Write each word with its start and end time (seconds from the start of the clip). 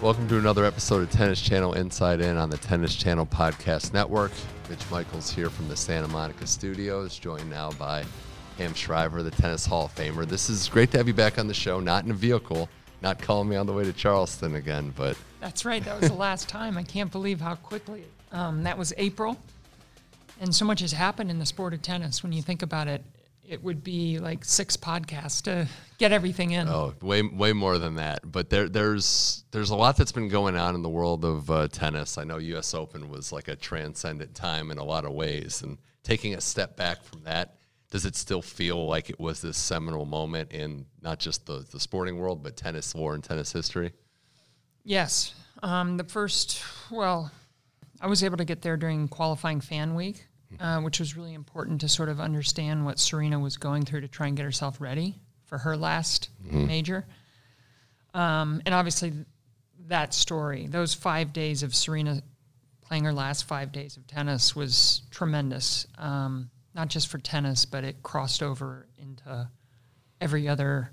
Welcome 0.00 0.28
to 0.28 0.38
another 0.38 0.64
episode 0.64 1.02
of 1.02 1.10
Tennis 1.10 1.40
Channel 1.40 1.72
Inside 1.72 2.20
In 2.20 2.36
on 2.36 2.50
the 2.50 2.56
Tennis 2.56 2.94
Channel 2.94 3.26
Podcast 3.26 3.92
Network. 3.92 4.30
Mitch 4.70 4.88
Michaels 4.92 5.28
here 5.28 5.50
from 5.50 5.66
the 5.66 5.76
Santa 5.76 6.06
Monica 6.06 6.46
studios, 6.46 7.18
joined 7.18 7.50
now 7.50 7.72
by 7.72 8.04
Pam 8.56 8.74
Shriver, 8.74 9.24
the 9.24 9.32
Tennis 9.32 9.66
Hall 9.66 9.86
of 9.86 9.94
Famer. 9.96 10.24
This 10.24 10.48
is 10.50 10.68
great 10.68 10.92
to 10.92 10.98
have 10.98 11.08
you 11.08 11.14
back 11.14 11.36
on 11.36 11.48
the 11.48 11.54
show, 11.54 11.80
not 11.80 12.04
in 12.04 12.12
a 12.12 12.14
vehicle, 12.14 12.68
not 13.02 13.20
calling 13.20 13.48
me 13.48 13.56
on 13.56 13.66
the 13.66 13.72
way 13.72 13.82
to 13.82 13.92
Charleston 13.92 14.54
again, 14.54 14.94
but. 14.96 15.16
That's 15.40 15.64
right. 15.64 15.84
That 15.84 16.00
was 16.00 16.08
the 16.08 16.16
last 16.16 16.48
time. 16.48 16.78
I 16.78 16.84
can't 16.84 17.10
believe 17.10 17.40
how 17.40 17.56
quickly. 17.56 18.04
Um, 18.30 18.62
that 18.62 18.78
was 18.78 18.94
April. 18.98 19.36
And 20.40 20.54
so 20.54 20.64
much 20.64 20.78
has 20.78 20.92
happened 20.92 21.28
in 21.28 21.40
the 21.40 21.46
sport 21.46 21.74
of 21.74 21.82
tennis 21.82 22.22
when 22.22 22.30
you 22.30 22.40
think 22.40 22.62
about 22.62 22.86
it 22.86 23.02
it 23.48 23.62
would 23.62 23.82
be 23.82 24.18
like 24.18 24.44
six 24.44 24.76
podcasts 24.76 25.42
to 25.42 25.66
get 25.96 26.12
everything 26.12 26.50
in. 26.50 26.68
Oh, 26.68 26.94
way 27.00 27.22
way 27.22 27.52
more 27.52 27.78
than 27.78 27.96
that. 27.96 28.30
But 28.30 28.50
there 28.50 28.68
there's 28.68 29.44
there's 29.50 29.70
a 29.70 29.76
lot 29.76 29.96
that's 29.96 30.12
been 30.12 30.28
going 30.28 30.56
on 30.56 30.74
in 30.74 30.82
the 30.82 30.88
world 30.88 31.24
of 31.24 31.50
uh, 31.50 31.68
tennis. 31.68 32.18
I 32.18 32.24
know 32.24 32.36
U.S. 32.38 32.74
Open 32.74 33.08
was 33.08 33.32
like 33.32 33.48
a 33.48 33.56
transcendent 33.56 34.34
time 34.34 34.70
in 34.70 34.78
a 34.78 34.84
lot 34.84 35.04
of 35.04 35.12
ways, 35.12 35.62
and 35.62 35.78
taking 36.02 36.34
a 36.34 36.40
step 36.40 36.76
back 36.76 37.02
from 37.02 37.22
that, 37.24 37.56
does 37.90 38.04
it 38.04 38.16
still 38.16 38.42
feel 38.42 38.86
like 38.86 39.08
it 39.10 39.18
was 39.18 39.40
this 39.40 39.56
seminal 39.56 40.04
moment 40.04 40.52
in 40.52 40.84
not 41.02 41.18
just 41.18 41.46
the 41.46 41.64
the 41.70 41.80
sporting 41.80 42.18
world, 42.18 42.42
but 42.42 42.56
tennis 42.56 42.94
lore 42.94 43.14
and 43.14 43.24
tennis 43.24 43.52
history? 43.52 43.92
Yes, 44.84 45.34
um, 45.62 45.96
the 45.96 46.04
first 46.04 46.62
well. 46.90 47.30
I 48.00 48.06
was 48.06 48.22
able 48.22 48.36
to 48.36 48.44
get 48.44 48.62
there 48.62 48.76
during 48.76 49.08
qualifying 49.08 49.60
fan 49.60 49.96
week, 49.96 50.28
uh, 50.60 50.80
which 50.80 50.98
was 50.98 51.16
really 51.16 51.34
important 51.34 51.80
to 51.80 51.88
sort 51.88 52.08
of 52.08 52.20
understand 52.20 52.84
what 52.84 52.98
Serena 52.98 53.38
was 53.38 53.56
going 53.56 53.84
through 53.84 54.00
to 54.00 54.08
try 54.08 54.26
and 54.26 54.36
get 54.36 54.44
herself 54.44 54.80
ready 54.80 55.14
for 55.44 55.58
her 55.58 55.76
last 55.76 56.30
mm-hmm. 56.44 56.66
major. 56.66 57.06
Um, 58.14 58.62
and 58.64 58.74
obviously, 58.74 59.12
that 59.86 60.14
story, 60.14 60.66
those 60.66 60.94
five 60.94 61.32
days 61.32 61.62
of 61.62 61.74
Serena 61.74 62.22
playing 62.80 63.04
her 63.04 63.12
last 63.12 63.44
five 63.44 63.70
days 63.70 63.96
of 63.96 64.06
tennis 64.06 64.56
was 64.56 65.02
tremendous. 65.10 65.86
Um, 65.98 66.50
not 66.74 66.88
just 66.88 67.08
for 67.08 67.18
tennis, 67.18 67.64
but 67.64 67.84
it 67.84 68.02
crossed 68.02 68.42
over 68.42 68.86
into 68.98 69.48
every 70.20 70.48
other 70.48 70.90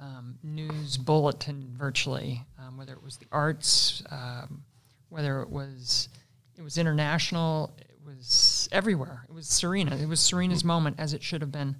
um, 0.00 0.38
news 0.42 0.96
bulletin 0.96 1.74
virtually, 1.76 2.44
um, 2.58 2.76
whether 2.76 2.92
it 2.92 3.02
was 3.02 3.18
the 3.18 3.26
arts, 3.30 4.02
um, 4.10 4.62
whether 5.08 5.42
it 5.42 5.50
was 5.50 6.08
it 6.56 6.62
was 6.62 6.78
international, 6.78 7.72
it 7.78 7.98
was 8.04 8.26
everywhere. 8.72 9.24
It 9.28 9.34
was 9.34 9.48
Serena. 9.48 9.96
It 9.96 10.08
was 10.08 10.20
Serena's 10.20 10.64
moment, 10.64 10.96
as 10.98 11.12
it 11.12 11.22
should 11.22 11.40
have 11.40 11.52
been. 11.52 11.76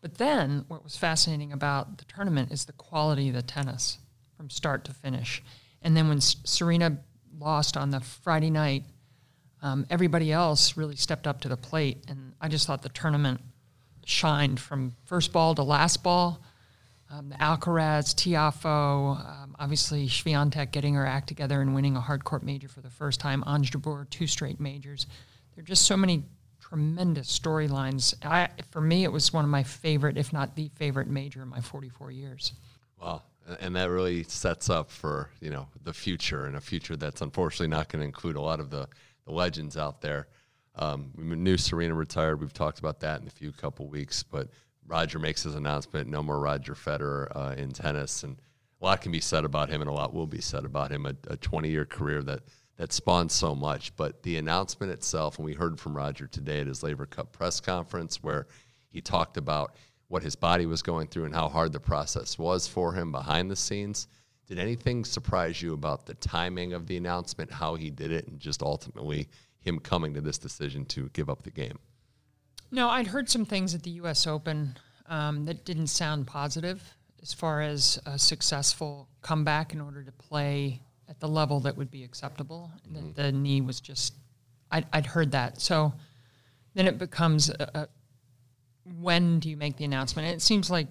But 0.00 0.18
then, 0.18 0.64
what 0.68 0.84
was 0.84 0.96
fascinating 0.96 1.52
about 1.52 1.98
the 1.98 2.04
tournament 2.04 2.52
is 2.52 2.64
the 2.64 2.72
quality 2.72 3.28
of 3.28 3.34
the 3.34 3.42
tennis 3.42 3.98
from 4.36 4.50
start 4.50 4.84
to 4.84 4.92
finish. 4.92 5.42
And 5.80 5.96
then 5.96 6.08
when 6.08 6.20
Serena 6.20 6.98
lost 7.38 7.76
on 7.76 7.90
the 7.90 8.00
Friday 8.00 8.50
night, 8.50 8.84
um, 9.62 9.86
everybody 9.88 10.30
else 10.30 10.76
really 10.76 10.96
stepped 10.96 11.26
up 11.26 11.40
to 11.40 11.48
the 11.48 11.56
plate. 11.56 12.04
And 12.08 12.34
I 12.40 12.48
just 12.48 12.66
thought 12.66 12.82
the 12.82 12.90
tournament 12.90 13.40
shined 14.04 14.60
from 14.60 14.94
first 15.06 15.32
ball 15.32 15.54
to 15.54 15.62
last 15.62 16.02
ball. 16.02 16.42
Um, 17.10 17.28
the 17.28 17.36
Alcaraz, 17.36 18.14
Tiafoe, 18.14 19.18
um, 19.18 19.56
obviously 19.58 20.06
Swiatek 20.08 20.72
getting 20.72 20.94
her 20.94 21.06
act 21.06 21.28
together 21.28 21.60
and 21.60 21.74
winning 21.74 21.96
a 21.96 22.00
hard 22.00 22.24
court 22.24 22.42
major 22.42 22.68
for 22.68 22.80
the 22.80 22.90
first 22.90 23.20
time. 23.20 23.42
Jabeur, 23.42 24.08
two 24.10 24.26
straight 24.26 24.58
majors. 24.58 25.06
There 25.54 25.62
are 25.62 25.66
just 25.66 25.86
so 25.86 25.96
many 25.96 26.24
tremendous 26.68 27.38
storylines. 27.38 28.14
I, 28.24 28.48
for 28.70 28.80
me, 28.80 29.04
it 29.04 29.12
was 29.12 29.32
one 29.32 29.44
of 29.44 29.50
my 29.50 29.62
favorite, 29.62 30.16
if 30.16 30.32
not 30.32 30.56
the 30.56 30.70
favorite 30.76 31.08
major 31.08 31.42
in 31.42 31.48
my 31.48 31.60
44 31.60 32.10
years. 32.10 32.52
Wow. 33.00 33.22
And 33.60 33.76
that 33.76 33.90
really 33.90 34.22
sets 34.22 34.70
up 34.70 34.90
for, 34.90 35.28
you 35.40 35.50
know, 35.50 35.68
the 35.82 35.92
future 35.92 36.46
and 36.46 36.56
a 36.56 36.60
future 36.60 36.96
that's 36.96 37.20
unfortunately 37.20 37.68
not 37.68 37.88
going 37.88 38.00
to 38.00 38.06
include 38.06 38.36
a 38.36 38.40
lot 38.40 38.60
of 38.60 38.70
the, 38.70 38.88
the 39.26 39.32
legends 39.32 39.76
out 39.76 40.00
there. 40.00 40.28
Um, 40.76 41.10
we 41.16 41.24
knew 41.36 41.58
Serena 41.58 41.94
retired. 41.94 42.40
We've 42.40 42.52
talked 42.52 42.78
about 42.78 43.00
that 43.00 43.20
in 43.20 43.26
a 43.26 43.30
few 43.30 43.52
couple 43.52 43.86
weeks, 43.86 44.22
but 44.22 44.48
Roger 44.86 45.18
makes 45.18 45.42
his 45.42 45.54
announcement. 45.54 46.08
No 46.08 46.22
more 46.22 46.40
Roger 46.40 46.74
Federer 46.74 47.28
uh, 47.36 47.54
in 47.56 47.72
tennis, 47.72 48.22
and 48.22 48.38
a 48.80 48.84
lot 48.84 49.02
can 49.02 49.12
be 49.12 49.20
said 49.20 49.44
about 49.44 49.68
him, 49.68 49.82
and 49.82 49.90
a 49.90 49.92
lot 49.92 50.12
will 50.14 50.26
be 50.26 50.40
said 50.40 50.64
about 50.64 50.90
him. 50.90 51.06
A 51.06 51.36
20 51.36 51.68
year 51.68 51.84
career 51.84 52.22
that 52.22 52.40
that 52.76 52.92
spawned 52.92 53.30
so 53.30 53.54
much. 53.54 53.94
But 53.96 54.22
the 54.22 54.36
announcement 54.36 54.92
itself, 54.92 55.38
and 55.38 55.44
we 55.44 55.54
heard 55.54 55.78
from 55.78 55.96
Roger 55.96 56.26
today 56.26 56.60
at 56.60 56.66
his 56.66 56.82
Laver 56.82 57.06
Cup 57.06 57.32
press 57.32 57.60
conference, 57.60 58.22
where 58.22 58.46
he 58.88 59.00
talked 59.00 59.36
about 59.36 59.76
what 60.08 60.22
his 60.22 60.36
body 60.36 60.66
was 60.66 60.82
going 60.82 61.08
through 61.08 61.24
and 61.24 61.34
how 61.34 61.48
hard 61.48 61.72
the 61.72 61.80
process 61.80 62.38
was 62.38 62.66
for 62.66 62.92
him 62.92 63.10
behind 63.10 63.50
the 63.50 63.56
scenes. 63.56 64.08
Did 64.46 64.58
anything 64.58 65.04
surprise 65.04 65.62
you 65.62 65.72
about 65.72 66.06
the 66.06 66.14
timing 66.14 66.74
of 66.74 66.86
the 66.86 66.96
announcement, 66.96 67.50
how 67.50 67.76
he 67.76 67.90
did 67.90 68.12
it, 68.12 68.28
and 68.28 68.38
just 68.38 68.62
ultimately 68.62 69.28
him 69.58 69.78
coming 69.78 70.12
to 70.14 70.20
this 70.20 70.38
decision 70.38 70.84
to 70.86 71.08
give 71.14 71.30
up 71.30 71.42
the 71.42 71.50
game? 71.50 71.78
No, 72.70 72.90
I'd 72.90 73.06
heard 73.06 73.30
some 73.30 73.44
things 73.44 73.74
at 73.74 73.82
the 73.82 73.90
U.S. 73.92 74.26
Open 74.26 74.76
um, 75.06 75.46
that 75.46 75.64
didn't 75.64 75.86
sound 75.86 76.26
positive 76.26 76.82
as 77.22 77.32
far 77.32 77.62
as 77.62 77.98
a 78.04 78.18
successful 78.18 79.08
comeback 79.22 79.72
in 79.72 79.80
order 79.80 80.02
to 80.02 80.12
play 80.12 80.82
at 81.08 81.20
the 81.20 81.28
level 81.28 81.60
that 81.60 81.76
would 81.76 81.90
be 81.90 82.04
acceptable. 82.04 82.70
Mm-hmm. 82.88 83.08
The, 83.14 83.22
the, 83.22 83.32
knee 83.32 83.60
was 83.60 83.80
just, 83.80 84.14
I'd, 84.70 84.86
I'd, 84.92 85.06
heard 85.06 85.32
that. 85.32 85.60
So 85.60 85.92
then 86.74 86.86
it 86.86 86.98
becomes 86.98 87.50
a, 87.50 87.70
a, 87.74 87.88
when 89.00 89.38
do 89.40 89.48
you 89.48 89.56
make 89.56 89.76
the 89.76 89.84
announcement? 89.84 90.26
And 90.28 90.36
it 90.36 90.40
seems 90.40 90.70
like 90.70 90.88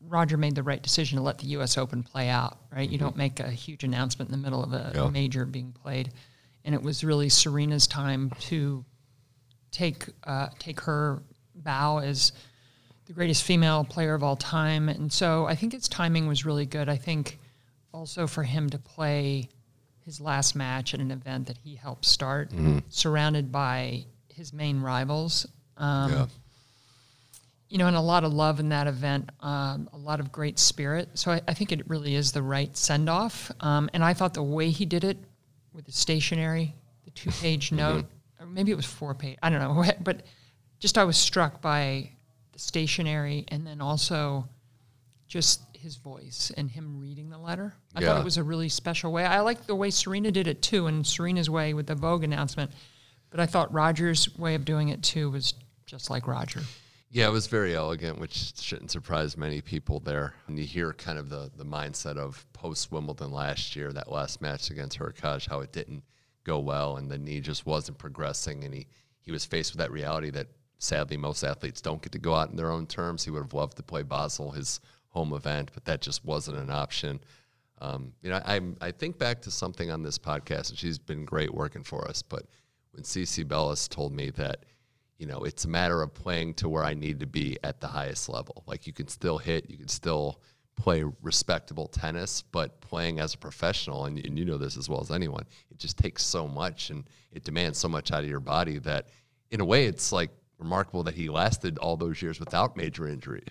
Roger 0.00 0.36
made 0.36 0.54
the 0.54 0.62
right 0.62 0.82
decision 0.82 1.18
to 1.18 1.22
let 1.22 1.38
the 1.38 1.46
U.S. 1.48 1.76
Open 1.76 2.02
play 2.02 2.28
out, 2.28 2.58
right? 2.72 2.84
Mm-hmm. 2.84 2.92
You 2.92 2.98
don't 2.98 3.16
make 3.16 3.40
a 3.40 3.50
huge 3.50 3.84
announcement 3.84 4.30
in 4.30 4.32
the 4.32 4.42
middle 4.42 4.62
of 4.62 4.72
a, 4.72 4.92
yeah. 4.94 5.08
major 5.10 5.44
being 5.44 5.72
played. 5.72 6.12
And 6.64 6.74
it 6.74 6.82
was 6.82 7.04
really 7.04 7.28
Serena's 7.28 7.86
time 7.86 8.30
to 8.40 8.84
take 9.70 10.06
uh, 10.24 10.48
take 10.58 10.80
her 10.80 11.22
bow 11.54 11.98
as 11.98 12.32
the 13.06 13.12
greatest 13.12 13.42
female 13.42 13.84
player 13.84 14.14
of 14.14 14.22
all 14.22 14.36
time. 14.36 14.88
And 14.88 15.12
so 15.12 15.46
I 15.46 15.54
think 15.54 15.74
its 15.74 15.88
timing 15.88 16.26
was 16.26 16.44
really 16.44 16.66
good. 16.66 16.88
I 16.88 16.96
think 16.96 17.38
also 17.92 18.26
for 18.26 18.42
him 18.42 18.70
to 18.70 18.78
play 18.78 19.48
his 20.04 20.20
last 20.20 20.56
match 20.56 20.94
at 20.94 21.00
an 21.00 21.10
event 21.10 21.46
that 21.46 21.58
he 21.58 21.74
helped 21.74 22.04
start, 22.04 22.50
mm-hmm. 22.50 22.78
surrounded 22.88 23.52
by 23.52 24.04
his 24.28 24.52
main 24.52 24.80
rivals. 24.80 25.46
Um, 25.76 26.12
yeah. 26.12 26.26
You 27.68 27.76
know, 27.76 27.86
and 27.86 27.96
a 27.96 28.00
lot 28.00 28.24
of 28.24 28.32
love 28.32 28.60
in 28.60 28.70
that 28.70 28.86
event, 28.86 29.28
um, 29.40 29.90
a 29.92 29.98
lot 29.98 30.20
of 30.20 30.32
great 30.32 30.58
spirit. 30.58 31.10
So 31.14 31.32
I, 31.32 31.42
I, 31.46 31.52
think 31.52 31.70
it 31.70 31.86
really 31.86 32.14
is 32.14 32.32
the 32.32 32.42
right 32.42 32.74
send 32.74 33.10
off. 33.10 33.52
Um, 33.60 33.90
and 33.92 34.02
I 34.02 34.14
thought 34.14 34.32
the 34.32 34.42
way 34.42 34.70
he 34.70 34.86
did 34.86 35.04
it 35.04 35.18
with 35.74 35.84
the 35.84 35.92
stationery, 35.92 36.74
the 37.04 37.10
two 37.10 37.30
page 37.30 37.66
mm-hmm. 37.66 37.76
note, 37.76 38.06
or 38.40 38.46
maybe 38.46 38.72
it 38.72 38.76
was 38.76 38.86
four 38.86 39.14
page, 39.14 39.36
I 39.42 39.50
don't 39.50 39.60
know, 39.60 39.84
but 40.00 40.22
just 40.78 40.96
I 40.96 41.04
was 41.04 41.18
struck 41.18 41.60
by 41.60 42.10
the 42.52 42.58
stationery 42.58 43.44
and 43.48 43.66
then 43.66 43.82
also 43.82 44.48
just 45.26 45.67
his 45.78 45.96
voice 45.96 46.52
and 46.56 46.70
him 46.70 46.98
reading 46.98 47.30
the 47.30 47.38
letter. 47.38 47.74
I 47.94 48.00
yeah. 48.00 48.08
thought 48.08 48.20
it 48.20 48.24
was 48.24 48.36
a 48.36 48.42
really 48.42 48.68
special 48.68 49.12
way. 49.12 49.24
I 49.24 49.40
like 49.40 49.66
the 49.66 49.74
way 49.74 49.90
Serena 49.90 50.30
did 50.30 50.46
it 50.46 50.62
too, 50.62 50.86
and 50.86 51.06
Serena's 51.06 51.48
way 51.48 51.74
with 51.74 51.86
the 51.86 51.94
Vogue 51.94 52.24
announcement. 52.24 52.72
But 53.30 53.40
I 53.40 53.46
thought 53.46 53.72
Roger's 53.72 54.36
way 54.36 54.54
of 54.54 54.64
doing 54.64 54.88
it 54.88 55.02
too 55.02 55.30
was 55.30 55.54
just 55.86 56.10
like 56.10 56.26
Roger. 56.26 56.60
Yeah, 57.10 57.26
it 57.28 57.32
was 57.32 57.46
very 57.46 57.74
elegant, 57.74 58.18
which 58.18 58.52
shouldn't 58.60 58.90
surprise 58.90 59.36
many 59.36 59.62
people 59.62 60.00
there. 60.00 60.34
And 60.46 60.58
you 60.58 60.64
hear 60.66 60.92
kind 60.92 61.18
of 61.18 61.30
the, 61.30 61.50
the 61.56 61.64
mindset 61.64 62.18
of 62.18 62.44
post 62.52 62.92
Wimbledon 62.92 63.32
last 63.32 63.74
year, 63.74 63.92
that 63.92 64.12
last 64.12 64.42
match 64.42 64.70
against 64.70 64.98
Hurkacz, 64.98 65.48
how 65.48 65.60
it 65.60 65.72
didn't 65.72 66.02
go 66.44 66.58
well 66.58 66.96
and 66.96 67.10
the 67.10 67.18
knee 67.18 67.40
just 67.40 67.64
wasn't 67.64 67.98
progressing. 67.98 68.64
And 68.64 68.74
he, 68.74 68.86
he 69.20 69.32
was 69.32 69.44
faced 69.44 69.72
with 69.72 69.78
that 69.78 69.90
reality 69.90 70.30
that 70.30 70.48
sadly 70.78 71.16
most 71.16 71.42
athletes 71.44 71.80
don't 71.80 72.02
get 72.02 72.12
to 72.12 72.18
go 72.18 72.34
out 72.34 72.50
in 72.50 72.56
their 72.56 72.70
own 72.70 72.86
terms. 72.86 73.24
He 73.24 73.30
would 73.30 73.42
have 73.42 73.54
loved 73.54 73.78
to 73.78 73.82
play 73.82 74.02
Basel, 74.02 74.50
his 74.50 74.80
home 75.18 75.32
event, 75.32 75.70
but 75.74 75.84
that 75.84 76.00
just 76.00 76.24
wasn't 76.24 76.56
an 76.56 76.70
option. 76.70 77.20
Um, 77.80 78.12
you 78.22 78.30
know, 78.30 78.40
I 78.44 78.60
I 78.80 78.90
think 78.92 79.18
back 79.18 79.42
to 79.42 79.50
something 79.50 79.90
on 79.90 80.02
this 80.02 80.18
podcast, 80.18 80.70
and 80.70 80.78
she's 80.78 80.98
been 80.98 81.24
great 81.24 81.52
working 81.52 81.82
for 81.82 82.06
us. 82.08 82.22
But 82.22 82.44
when 82.92 83.02
CiCi 83.02 83.46
Bellis 83.46 83.88
told 83.88 84.12
me 84.12 84.30
that, 84.30 84.64
you 85.18 85.26
know, 85.26 85.40
it's 85.40 85.64
a 85.64 85.68
matter 85.68 86.02
of 86.02 86.14
playing 86.14 86.54
to 86.54 86.68
where 86.68 86.84
I 86.84 86.94
need 86.94 87.18
to 87.20 87.26
be 87.26 87.56
at 87.64 87.80
the 87.80 87.88
highest 87.88 88.28
level. 88.28 88.62
Like 88.66 88.86
you 88.86 88.92
can 88.92 89.08
still 89.08 89.38
hit, 89.38 89.68
you 89.68 89.76
can 89.76 89.88
still 89.88 90.40
play 90.76 91.04
respectable 91.22 91.88
tennis, 91.88 92.42
but 92.42 92.80
playing 92.80 93.18
as 93.18 93.34
a 93.34 93.38
professional, 93.38 94.04
and, 94.04 94.24
and 94.24 94.38
you 94.38 94.44
know 94.44 94.58
this 94.58 94.76
as 94.76 94.88
well 94.88 95.00
as 95.00 95.10
anyone, 95.10 95.44
it 95.72 95.78
just 95.78 95.98
takes 95.98 96.22
so 96.24 96.46
much 96.46 96.90
and 96.90 97.04
it 97.32 97.42
demands 97.42 97.78
so 97.78 97.88
much 97.88 98.12
out 98.12 98.22
of 98.22 98.30
your 98.30 98.40
body 98.40 98.78
that, 98.78 99.08
in 99.50 99.60
a 99.60 99.64
way, 99.64 99.86
it's 99.86 100.12
like 100.12 100.30
remarkable 100.58 101.02
that 101.02 101.14
he 101.14 101.28
lasted 101.28 101.78
all 101.78 101.96
those 101.96 102.22
years 102.22 102.38
without 102.38 102.76
major 102.76 103.08
injury. 103.08 103.44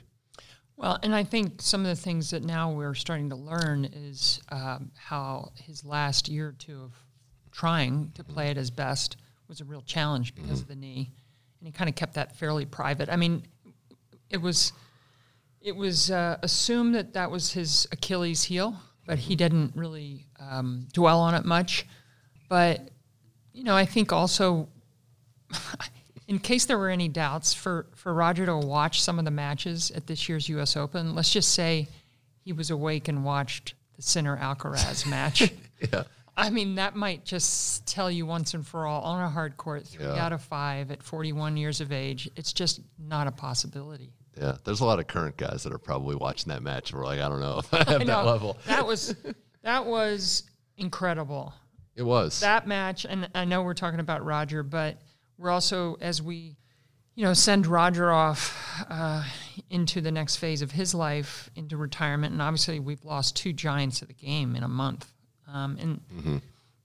Well, 0.78 1.00
and 1.02 1.16
I 1.16 1.24
think 1.24 1.60
some 1.60 1.82
of 1.82 1.88
the 1.88 2.02
things 2.02 2.30
that 2.30 2.44
now 2.44 2.72
we're 2.72 2.94
starting 2.94 3.32
to 3.32 3.36
learn 3.36 3.86
is 3.86 4.40
um, 4.50 4.92
how 4.96 5.52
his 5.56 5.84
last 5.84 6.30
year 6.30 6.50
or 6.50 6.52
two 6.52 6.84
of 6.84 6.94
trying 7.52 8.12
to 8.14 8.24
play 8.24 8.50
at 8.50 8.58
his 8.58 8.70
best 8.70 9.18
was 9.48 9.60
a 9.60 9.66
real 9.66 9.82
challenge 9.82 10.36
because 10.36 10.62
of 10.62 10.68
the 10.68 10.76
knee, 10.76 11.10
and 11.60 11.68
he 11.68 11.72
kind 11.72 11.90
of 11.90 11.96
kept 11.96 12.14
that 12.14 12.36
fairly 12.36 12.66
private. 12.66 13.10
I 13.10 13.16
mean, 13.16 13.44
it 14.30 14.38
was 14.38 14.72
it 15.62 15.76
was 15.76 16.12
uh, 16.12 16.38
assumed 16.44 16.94
that 16.94 17.14
that 17.14 17.32
was 17.32 17.52
his 17.54 17.88
Achilles 17.92 18.44
heel, 18.44 18.80
but 19.08 19.18
he 19.18 19.36
didn't 19.36 19.76
really 19.76 20.28
um, 20.40 20.88
dwell 20.94 21.20
on 21.20 21.34
it 21.34 21.44
much. 21.44 21.88
But 22.50 22.90
you 23.52 23.64
know, 23.64 23.76
I 23.76 23.86
think 23.86 24.14
also 24.14 24.70
in 26.28 26.40
case 26.40 26.66
there 26.66 26.78
were 26.78 26.90
any 26.90 27.08
doubts, 27.08 27.54
for, 27.54 27.88
for 27.96 28.14
Roger 28.14 28.46
to 28.46 28.58
watch 28.58 29.02
some 29.02 29.18
of 29.18 29.26
the 29.26 29.32
matches 29.32 29.92
at 29.92 30.08
this 30.08 30.28
year's 30.28 30.50
U.S. 30.50 30.76
Open, 30.76 31.16
let's 31.16 31.32
just 31.32 31.54
say 31.54 31.88
he 32.44 32.54
was 32.54 32.70
awake 32.70 33.08
and 33.08 33.24
watched 33.24 33.76
the 33.96 34.02
Sinner 34.02 34.38
Alcaraz 34.38 35.10
match. 35.10 35.52
yeah. 35.94 36.04
I 36.36 36.50
mean, 36.52 36.76
that 36.76 36.96
might 36.96 37.26
just 37.26 37.88
tell 37.88 38.12
you 38.12 38.26
once 38.26 38.54
and 38.54 38.66
for 38.66 38.86
all 38.86 39.02
on 39.02 39.24
a 39.24 39.30
hard 39.30 39.58
court, 39.58 39.88
three 39.88 40.06
yeah. 40.06 40.24
out 40.24 40.34
of 40.34 40.42
five 40.42 40.92
at 40.92 41.02
41 41.02 41.58
years 41.58 41.82
of 41.82 41.92
age, 41.92 42.30
it's 42.36 42.54
just 42.54 42.82
not 43.00 43.26
a 43.26 43.32
possibility. 43.32 44.14
Yeah, 44.38 44.58
there's 44.64 44.82
a 44.82 44.86
lot 44.86 45.00
of 45.00 45.08
current 45.08 45.36
guys 45.38 45.64
that 45.64 45.74
are 45.74 45.80
probably 45.80 46.16
watching 46.16 46.50
that 46.50 46.62
match 46.62 46.92
and 46.92 47.00
we're 47.00 47.08
like, 47.08 47.20
I 47.20 47.28
don't 47.28 47.40
know 47.40 47.58
if 47.60 47.74
I 47.74 47.78
have 47.90 48.02
I 48.02 48.04
that 48.04 48.26
level. 48.26 48.58
That 48.68 48.86
was 48.86 49.16
that 49.64 49.86
was 49.86 50.44
incredible. 50.78 51.54
It 51.96 52.04
was 52.04 52.42
that 52.42 52.68
match, 52.68 53.06
and 53.06 53.28
I 53.34 53.46
know 53.46 53.64
we're 53.64 53.74
talking 53.74 54.00
about 54.00 54.24
Roger, 54.24 54.62
but 54.62 55.02
we're 55.38 55.50
also, 55.50 55.98
as 56.02 56.22
we, 56.22 56.58
you 57.16 57.24
know, 57.24 57.34
send 57.34 57.68
Roger 57.68 58.12
off 58.12 58.86
uh, 58.90 59.24
into 59.70 60.02
the 60.02 60.12
next 60.12 60.38
phase 60.38 60.62
of 60.62 60.72
his 60.72 60.94
life, 60.94 61.50
into 61.56 61.78
retirement, 61.78 62.34
and 62.34 62.42
obviously 62.42 62.80
we've 62.80 63.04
lost 63.04 63.36
two 63.36 63.54
giants 63.54 64.02
of 64.02 64.08
the 64.08 64.14
game 64.14 64.56
in 64.56 64.64
a 64.64 64.68
month. 64.68 65.12
Um, 65.52 65.78
and 65.80 66.02
mm-hmm. 66.14 66.34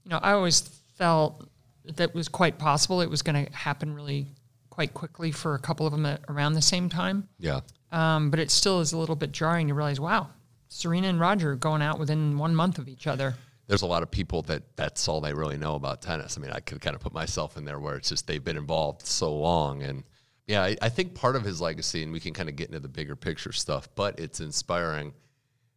you 0.05 0.11
know, 0.11 0.21
I 0.23 0.33
always 0.33 0.61
felt 0.97 1.49
that 1.85 2.15
was 2.15 2.29
quite 2.29 2.59
possible. 2.59 3.01
It 3.01 3.11
was 3.11 3.23
going 3.23 3.47
to 3.47 3.53
happen 3.53 3.95
really 3.95 4.27
quite 4.71 4.95
quickly 4.95 5.33
for 5.33 5.55
a 5.55 5.59
couple 5.59 5.87
of 5.87 5.93
them 5.93 6.07
at, 6.07 6.21
around 6.29 6.55
the 6.55 6.63
same 6.63 6.89
time. 6.89 7.29
Yeah. 7.39 7.61
Um, 7.91 8.31
but 8.31 8.41
it 8.41 8.51
still 8.51 8.81
is 8.81 8.93
a 8.93 8.99
little 8.99 9.17
bit 9.17 9.33
jarring 9.33 9.69
to 9.69 9.75
realize, 9.75 10.01
wow, 10.01 10.31
Serena 10.69 11.09
and 11.09 11.21
Roger 11.21 11.55
going 11.57 11.83
out 11.83 11.99
within 11.99 12.39
one 12.39 12.55
month 12.55 12.79
of 12.79 12.89
each 12.89 13.07
other 13.07 13.35
there's 13.67 13.83
a 13.83 13.87
lot 13.87 14.03
of 14.03 14.11
people 14.11 14.43
that 14.43 14.77
that's 14.77 15.09
all 15.09 15.21
they 15.21 15.33
really 15.33 15.57
know 15.57 15.75
about 15.75 16.03
tennis. 16.03 16.37
I 16.37 16.41
mean, 16.41 16.51
I 16.51 16.61
could 16.61 16.81
kind 16.81 16.95
of 16.95 17.01
put 17.01 17.13
myself 17.13 17.57
in 17.57 17.65
there 17.65 17.79
where 17.79 17.97
it's 17.97 18.09
just 18.09 18.27
they've 18.27 18.43
been 18.43 18.57
involved 18.57 19.07
so 19.07 19.35
long. 19.35 19.83
And 19.83 20.05
yeah, 20.47 20.63
I, 20.63 20.77
I 20.83 20.89
think 20.89 21.15
part 21.15 21.37
of 21.37 21.45
his 21.45 21.61
legacy, 21.61 22.03
and 22.03 22.13
we 22.13 22.21
can 22.21 22.35
kind 22.35 22.49
of 22.49 22.57
get 22.57 22.69
into 22.69 22.81
the 22.81 22.89
bigger 22.89 23.17
picture 23.17 23.53
stuff, 23.53 23.89
but 23.95 24.19
it's 24.19 24.41
inspiring 24.41 25.13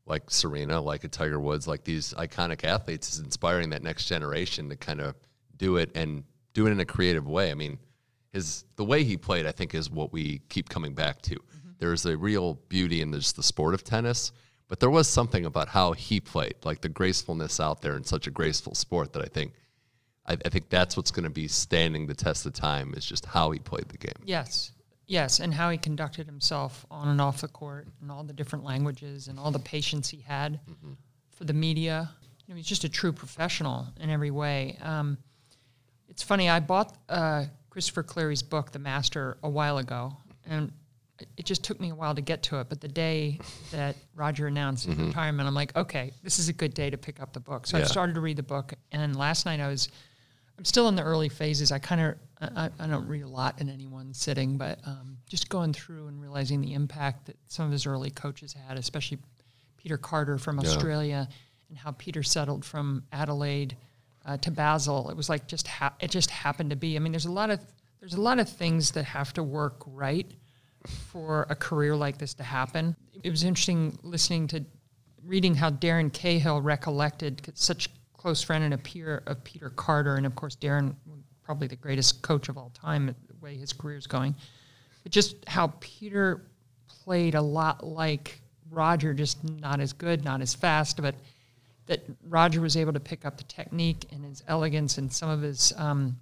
like 0.06 0.30
Serena, 0.30 0.82
like 0.82 1.04
a 1.04 1.08
Tiger 1.08 1.40
Woods, 1.40 1.68
like 1.68 1.84
these 1.84 2.14
iconic 2.14 2.64
athletes 2.64 3.14
is 3.14 3.20
inspiring 3.20 3.70
that 3.72 3.84
next 3.84 4.06
generation 4.06 4.70
to 4.70 4.76
kind 4.76 5.02
of 5.02 5.16
do 5.58 5.78
it 5.78 5.92
and 5.96 6.24
do 6.54 6.68
it 6.68 6.72
in 6.72 6.80
a 6.80 6.86
creative 6.86 7.28
way. 7.28 7.52
I 7.52 7.54
mean, 7.54 7.80
his 8.32 8.66
the 8.76 8.86
way 8.86 9.04
he 9.04 9.18
played, 9.18 9.46
I 9.46 9.52
think, 9.52 9.74
is 9.74 9.90
what 9.90 10.12
we 10.12 10.42
keep 10.50 10.70
coming 10.70 10.94
back 10.94 11.22
to. 11.24 11.36
Mm-hmm. 11.36 11.70
There's 11.80 12.06
a 12.06 12.18
real 12.18 12.56
beauty 12.70 13.02
in 13.02 13.14
just 13.14 13.36
the 13.36 13.44
sport 13.44 13.74
of 13.74 13.84
tennis 13.84 14.32
but 14.68 14.80
there 14.80 14.90
was 14.90 15.08
something 15.08 15.46
about 15.46 15.70
how 15.70 15.94
he 15.94 16.20
played, 16.20 16.56
like 16.64 16.82
the 16.82 16.90
gracefulness 16.90 17.60
out 17.60 17.82
there 17.82 17.96
in 17.96 18.04
such 18.04 18.28
a 18.28 18.32
graceful 18.32 18.76
sport 18.76 19.14
that 19.14 19.24
I 19.24 19.28
think 19.28 19.54
I, 20.26 20.34
I 20.34 20.50
think 20.50 20.70
that's 20.70 20.98
what's 20.98 21.12
going 21.12 21.24
to 21.24 21.30
be 21.30 21.48
standing 21.48 22.08
the 22.08 22.16
test 22.16 22.46
of 22.46 22.54
time 22.54 22.94
is 22.96 23.06
just 23.06 23.26
how 23.26 23.52
he 23.52 23.60
played 23.60 23.90
the 23.90 23.98
game. 23.98 24.14
Yes. 24.24 24.72
Yes, 25.08 25.40
and 25.40 25.54
how 25.54 25.70
he 25.70 25.78
conducted 25.78 26.26
himself 26.26 26.84
on 26.90 27.10
and 27.10 27.22
off 27.22 27.42
the 27.42 27.48
court, 27.48 27.88
and 28.02 28.12
all 28.12 28.24
the 28.24 28.34
different 28.34 28.66
languages, 28.66 29.28
and 29.28 29.38
all 29.38 29.52
the 29.52 29.60
patience 29.60 30.10
he 30.10 30.18
had 30.18 30.60
mm-hmm. 30.68 30.94
for 31.30 31.44
the 31.44 31.54
media. 31.54 32.10
You 32.48 32.54
know, 32.54 32.58
he's 32.58 32.66
just 32.66 32.86
a 32.86 32.90
true 32.90 33.12
professional 33.14 33.86
in 34.00 34.10
every 34.10 34.32
way. 34.32 34.80
Um, 34.82 35.20
it's 36.10 36.24
funny. 36.24 36.50
I 36.50 36.60
bought 36.60 36.98
uh, 37.08 37.46
Christopher 37.70 38.02
Clarey's 38.02 38.42
book, 38.42 38.72
The 38.72 38.80
Master, 38.80 39.38
a 39.44 39.50
while 39.50 39.78
ago, 39.78 40.18
and 40.48 40.72
it 41.38 41.46
just 41.46 41.64
took 41.64 41.80
me 41.80 41.90
a 41.90 41.96
while 41.96 42.16
to 42.16 42.22
get 42.22 42.44
to 42.44 42.60
it. 42.60 42.70
But 42.70 42.82
the 42.82 42.88
day 42.88 43.40
that 43.72 43.96
Roger 44.16 44.48
announced 44.48 44.86
his 44.86 44.96
mm-hmm. 44.96 45.08
retirement, 45.08 45.48
I'm 45.48 45.56
like, 45.56 45.76
okay, 45.76 46.12
this 46.24 46.40
is 46.40 46.50
a 46.50 46.54
good 46.54 46.74
day 46.74 46.90
to 46.90 46.98
pick 46.98 47.22
up 47.22 47.34
the 47.34 47.40
book. 47.40 47.68
So 47.68 47.78
yeah. 47.78 47.84
I 47.84 47.88
started 47.88 48.16
to 48.16 48.22
read 48.22 48.38
the 48.38 48.44
book, 48.44 48.74
and 48.92 49.16
last 49.16 49.46
night 49.46 49.60
I 49.60 49.68
was, 49.68 49.90
I'm 50.58 50.66
still 50.66 50.88
in 50.88 50.96
the 50.96 51.04
early 51.04 51.30
phases. 51.30 51.72
I 51.72 51.80
kind 51.80 52.02
of, 52.02 52.16
I, 52.56 52.70
I, 52.80 52.88
don't 52.88 53.08
read 53.08 53.24
a 53.24 53.28
lot 53.28 53.62
in 53.62 53.70
any 53.70 53.88
one 53.88 54.14
sitting, 54.14 54.58
but 54.58 54.80
um, 54.86 55.18
just 55.28 55.50
going 55.50 55.74
through 55.74 56.08
and 56.08 56.22
realizing 56.22 56.62
the 56.62 56.74
impact 56.74 57.28
that 57.28 57.38
some 57.48 57.66
of 57.66 57.72
his 57.72 57.86
early 57.86 58.10
coaches 58.10 58.54
had, 58.54 58.78
especially 58.78 59.20
Peter 59.78 59.98
Carter 59.98 60.38
from 60.38 60.60
yeah. 60.60 60.68
Australia, 60.68 61.30
and 61.70 61.78
how 61.78 61.92
Peter 61.92 62.24
settled 62.24 62.66
from 62.66 63.04
Adelaide 63.12 63.76
uh, 64.26 64.38
to 64.38 64.52
Basel. 64.52 65.10
It 65.10 65.18
was 65.18 65.30
like 65.30 65.48
just 65.48 65.68
ha- 65.68 65.94
it 66.00 66.12
just 66.12 66.30
happened 66.30 66.72
to 66.72 66.76
be. 66.76 66.96
I 66.96 67.00
mean, 67.00 67.12
there's 67.12 67.26
a 67.26 67.32
lot 67.32 67.50
of 67.50 67.60
there's 68.00 68.16
a 68.16 68.22
lot 68.22 68.40
of 68.40 68.50
things 68.50 68.92
that 68.92 69.06
have 69.06 69.34
to 69.34 69.44
work 69.44 69.82
right 69.88 70.30
for 70.88 71.46
a 71.50 71.56
career 71.56 71.96
like 71.96 72.18
this 72.18 72.34
to 72.36 72.44
happen. 72.44 72.96
It 73.24 73.30
was 73.30 73.44
interesting 73.44 73.98
listening 74.04 74.48
to, 74.48 74.64
reading 75.26 75.56
how 75.56 75.72
Darren 75.72 76.12
Cahill 76.12 76.62
recollected 76.62 77.52
such 77.56 77.90
close 78.14 78.42
friend 78.42 78.64
and 78.64 78.74
a 78.74 78.78
peer 78.78 79.24
of 79.28 79.44
Peter 79.44 79.70
Carter, 79.70 80.16
and 80.16 80.26
of 80.26 80.36
course 80.36 80.56
Darren, 80.56 80.96
probably 81.44 81.68
the 81.68 81.76
greatest 81.76 82.22
coach 82.22 82.50
of 82.50 82.58
all 82.58 82.72
time, 82.72 83.08
the 83.08 83.16
way 83.40 83.56
his 83.56 83.72
career 83.72 83.98
is 83.98 84.08
going. 84.08 84.36
But 85.04 85.12
just 85.12 85.36
how 85.48 85.74
Peter 85.80 86.42
played 86.88 87.36
a 87.36 87.42
lot 87.42 87.86
like 87.86 88.42
Roger, 88.72 89.14
just 89.14 89.44
not 89.44 89.80
as 89.80 89.94
good, 89.94 90.24
not 90.24 90.42
as 90.42 90.56
fast, 90.56 91.02
but 91.02 91.16
that 91.86 92.02
Roger 92.28 92.62
was 92.62 92.76
able 92.76 92.94
to 92.94 93.00
pick 93.00 93.26
up 93.26 93.38
the 93.38 93.44
technique 93.44 94.06
and 94.12 94.26
his 94.26 94.44
elegance 94.48 94.98
and 94.98 95.12
some 95.14 95.30
of 95.30 95.42
his, 95.42 95.72
um, 95.78 96.18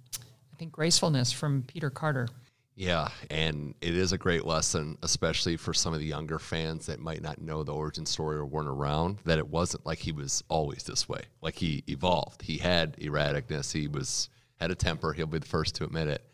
I 0.52 0.56
think, 0.58 0.72
gracefulness 0.72 1.32
from 1.32 1.62
Peter 1.66 1.88
Carter. 1.88 2.28
Yeah, 2.76 3.08
and 3.30 3.74
it 3.80 3.96
is 3.96 4.12
a 4.12 4.18
great 4.18 4.44
lesson, 4.44 4.98
especially 5.02 5.56
for 5.56 5.72
some 5.72 5.92
of 5.92 6.00
the 6.00 6.06
younger 6.06 6.40
fans 6.40 6.86
that 6.86 6.98
might 6.98 7.22
not 7.22 7.40
know 7.40 7.62
the 7.62 7.72
origin 7.72 8.04
story 8.04 8.36
or 8.36 8.44
weren't 8.44 8.68
around, 8.68 9.18
that 9.24 9.38
it 9.38 9.48
wasn't 9.48 9.86
like 9.86 10.00
he 10.00 10.10
was 10.10 10.42
always 10.48 10.82
this 10.82 11.08
way. 11.08 11.22
Like 11.40 11.54
he 11.54 11.84
evolved. 11.86 12.42
He 12.42 12.58
had 12.58 12.96
erraticness. 12.96 13.72
He 13.72 13.86
was 13.86 14.28
had 14.56 14.72
a 14.72 14.74
temper. 14.74 15.12
He'll 15.12 15.26
be 15.26 15.38
the 15.38 15.46
first 15.46 15.76
to 15.76 15.84
admit 15.84 16.08
it, 16.08 16.24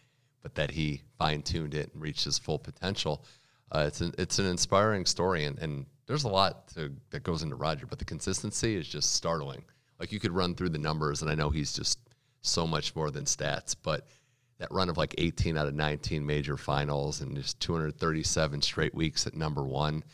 but 0.42 0.54
that 0.54 0.70
he 0.70 1.02
fine 1.18 1.42
tuned 1.42 1.74
it 1.74 1.92
and 1.92 2.02
reached 2.02 2.24
his 2.24 2.38
full 2.38 2.58
potential. 2.58 3.26
Uh, 3.70 3.84
it's 3.86 4.00
an, 4.00 4.14
it's 4.16 4.38
an 4.38 4.46
inspiring 4.46 5.04
story, 5.04 5.44
and, 5.44 5.58
and 5.58 5.84
there's 6.06 6.24
a 6.24 6.28
lot 6.28 6.68
to, 6.68 6.90
that 7.10 7.22
goes 7.22 7.42
into 7.42 7.54
Roger, 7.54 7.86
but 7.86 7.98
the 7.98 8.04
consistency 8.04 8.76
is 8.76 8.88
just 8.88 9.14
startling. 9.14 9.62
Like 9.98 10.10
you 10.10 10.18
could 10.18 10.32
run 10.32 10.54
through 10.54 10.70
the 10.70 10.78
numbers, 10.78 11.20
and 11.20 11.30
I 11.30 11.34
know 11.34 11.50
he's 11.50 11.74
just 11.74 11.98
so 12.40 12.66
much 12.66 12.96
more 12.96 13.10
than 13.10 13.24
stats, 13.24 13.76
but– 13.82 14.08
that 14.60 14.70
run 14.70 14.90
of 14.90 14.98
like 14.98 15.14
18 15.16 15.56
out 15.56 15.66
of 15.66 15.74
19 15.74 16.24
major 16.24 16.56
finals 16.56 17.22
and 17.22 17.34
just 17.34 17.58
237 17.60 18.60
straight 18.60 18.94
weeks 18.94 19.26
at 19.26 19.34
number 19.34 19.64
one. 19.64 20.04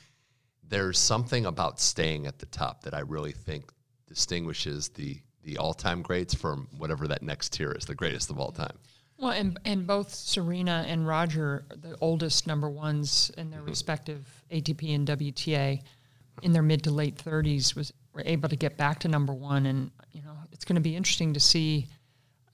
There's 0.69 0.99
something 0.99 1.47
about 1.47 1.81
staying 1.81 2.27
at 2.27 2.39
the 2.39 2.47
top 2.47 2.83
that 2.85 2.95
I 2.95 3.01
really 3.01 3.33
think 3.33 3.71
distinguishes 4.09 4.89
the 4.89 5.19
the 5.43 5.59
all-time 5.59 6.03
greats 6.03 6.35
from 6.35 6.67
whatever 6.77 7.07
that 7.07 7.23
next 7.23 7.53
tier 7.53 7.71
is, 7.71 7.85
the 7.85 7.95
greatest 7.95 8.31
of 8.31 8.41
all 8.41 8.51
time. 8.51 8.77
Well, 9.17 9.31
and 9.31 9.59
and 9.65 9.87
both 9.87 10.13
Serena 10.13 10.85
and 10.89 11.07
Roger, 11.07 11.65
the 11.69 11.97
oldest 12.01 12.47
number 12.47 12.69
ones 12.69 13.31
in 13.37 13.51
their 13.51 13.61
mm-hmm. 13.61 13.69
respective 13.69 14.27
ATP 14.51 14.95
and 14.95 15.07
WTA, 15.07 15.83
in 16.43 16.53
their 16.53 16.63
mid 16.63 16.83
to 16.85 16.91
late 16.91 17.17
30s, 17.17 17.75
was 17.75 17.93
were 18.13 18.23
able 18.25 18.49
to 18.49 18.57
get 18.57 18.77
back 18.77 19.01
to 19.01 19.09
number 19.09 19.33
one, 19.35 19.67
and 19.67 19.91
you 20.13 20.23
know 20.23 20.37
it's 20.53 20.65
going 20.65 20.77
to 20.77 20.81
be 20.81 20.95
interesting 20.95 21.35
to 21.35 21.41
see 21.41 21.87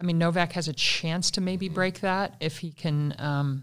I 0.03 0.05
mean, 0.05 0.19
Novak 0.19 0.53
has 0.53 0.67
a 0.67 0.73
chance 0.73 1.31
to 1.33 1.41
maybe 1.41 1.69
break 1.69 2.01
that 2.01 2.35
if 2.41 2.59
he 2.59 2.73
can, 2.73 3.15
um, 3.19 3.63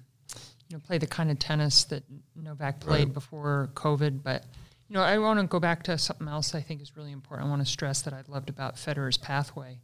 you 0.70 0.78
know, 0.78 0.80
play 0.80 0.98
the 0.98 1.06
kind 1.06 1.30
of 1.30 1.38
tennis 1.38 1.84
that 1.86 2.04
Novak 2.34 2.80
played 2.80 3.06
right. 3.06 3.14
before 3.14 3.70
COVID. 3.74 4.24
But 4.24 4.46
you 4.88 4.94
know, 4.94 5.02
I 5.02 5.18
want 5.18 5.42
to 5.42 5.48
go 5.48 5.60
back 5.60 5.84
to 5.84 5.98
something 5.98 6.30
else 6.30 6.56
I 6.56 6.62
think 6.62 6.82
is 6.82 6.96
really 6.96 7.12
important. 7.12 7.48
I 7.48 7.50
want 7.50 7.62
to 7.62 7.70
stress 7.70 8.04
that 8.04 8.14
I 8.14 8.24
loved 8.30 8.50
about 8.50 8.76
Federer's 8.76 9.18
pathway 9.18 9.82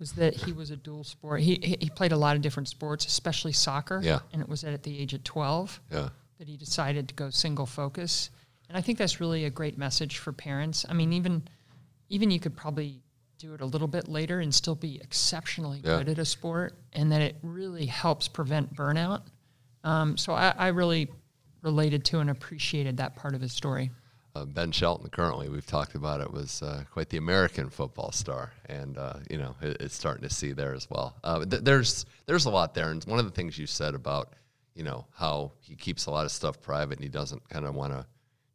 was 0.00 0.12
that 0.14 0.34
he 0.34 0.52
was 0.52 0.72
a 0.72 0.76
dual 0.76 1.04
sport. 1.04 1.40
He 1.40 1.78
he 1.80 1.88
played 1.88 2.10
a 2.10 2.16
lot 2.16 2.34
of 2.34 2.42
different 2.42 2.68
sports, 2.68 3.06
especially 3.06 3.52
soccer. 3.52 4.00
Yeah. 4.02 4.18
And 4.32 4.42
it 4.42 4.48
was 4.48 4.64
at 4.64 4.82
the 4.82 4.98
age 4.98 5.14
of 5.14 5.22
twelve 5.22 5.80
yeah. 5.92 6.08
that 6.40 6.48
he 6.48 6.56
decided 6.56 7.06
to 7.08 7.14
go 7.14 7.30
single 7.30 7.66
focus. 7.66 8.30
And 8.68 8.76
I 8.76 8.80
think 8.80 8.98
that's 8.98 9.20
really 9.20 9.44
a 9.44 9.50
great 9.50 9.78
message 9.78 10.18
for 10.18 10.32
parents. 10.32 10.84
I 10.88 10.94
mean, 10.94 11.12
even 11.12 11.44
even 12.08 12.32
you 12.32 12.40
could 12.40 12.56
probably 12.56 13.00
do 13.42 13.54
it 13.54 13.60
a 13.60 13.66
little 13.66 13.88
bit 13.88 14.06
later 14.08 14.38
and 14.38 14.54
still 14.54 14.76
be 14.76 15.00
exceptionally 15.02 15.80
Yeah. 15.84 15.98
good 15.98 16.08
at 16.10 16.18
a 16.18 16.24
sport, 16.24 16.74
and 16.92 17.10
that 17.10 17.20
it 17.22 17.36
really 17.42 17.86
helps 17.86 18.28
prevent 18.28 18.72
burnout. 18.74 19.22
Um, 19.82 20.16
so 20.16 20.32
I, 20.32 20.54
I 20.56 20.68
really 20.68 21.10
related 21.60 22.04
to 22.06 22.20
and 22.20 22.30
appreciated 22.30 22.98
that 22.98 23.16
part 23.16 23.34
of 23.34 23.40
his 23.40 23.52
story. 23.52 23.90
uh, 24.36 24.44
Ben 24.44 24.70
Shelton 24.72 25.10
currently 25.10 25.48
we've 25.48 25.66
talked 25.66 25.94
about 25.96 26.20
it 26.20 26.32
was 26.32 26.62
uh, 26.62 26.84
quite 26.92 27.08
the 27.10 27.16
American 27.18 27.68
football 27.68 28.12
star, 28.12 28.52
and 28.66 28.96
uh, 28.96 29.14
you 29.28 29.38
know 29.38 29.56
it, 29.60 29.76
it's 29.80 29.94
starting 29.96 30.22
to 30.26 30.32
see 30.32 30.52
there 30.52 30.72
as 30.72 30.88
well. 30.88 31.16
Uh, 31.24 31.44
th- 31.44 31.62
there's 31.64 32.06
there's 32.26 32.46
a 32.46 32.50
lot 32.50 32.74
there, 32.74 32.90
and 32.92 33.02
one 33.04 33.18
of 33.18 33.24
the 33.24 33.32
things 33.32 33.58
you 33.58 33.66
said 33.66 33.94
about 33.96 34.32
you 34.76 34.84
know 34.84 35.04
how 35.14 35.50
he 35.58 35.74
keeps 35.74 36.06
a 36.06 36.10
lot 36.12 36.24
of 36.24 36.30
stuff 36.32 36.60
private 36.62 36.94
and 36.98 37.02
he 37.02 37.08
doesn't 37.10 37.46
kind 37.50 37.66
of 37.66 37.74
want 37.74 37.92
to 37.92 38.06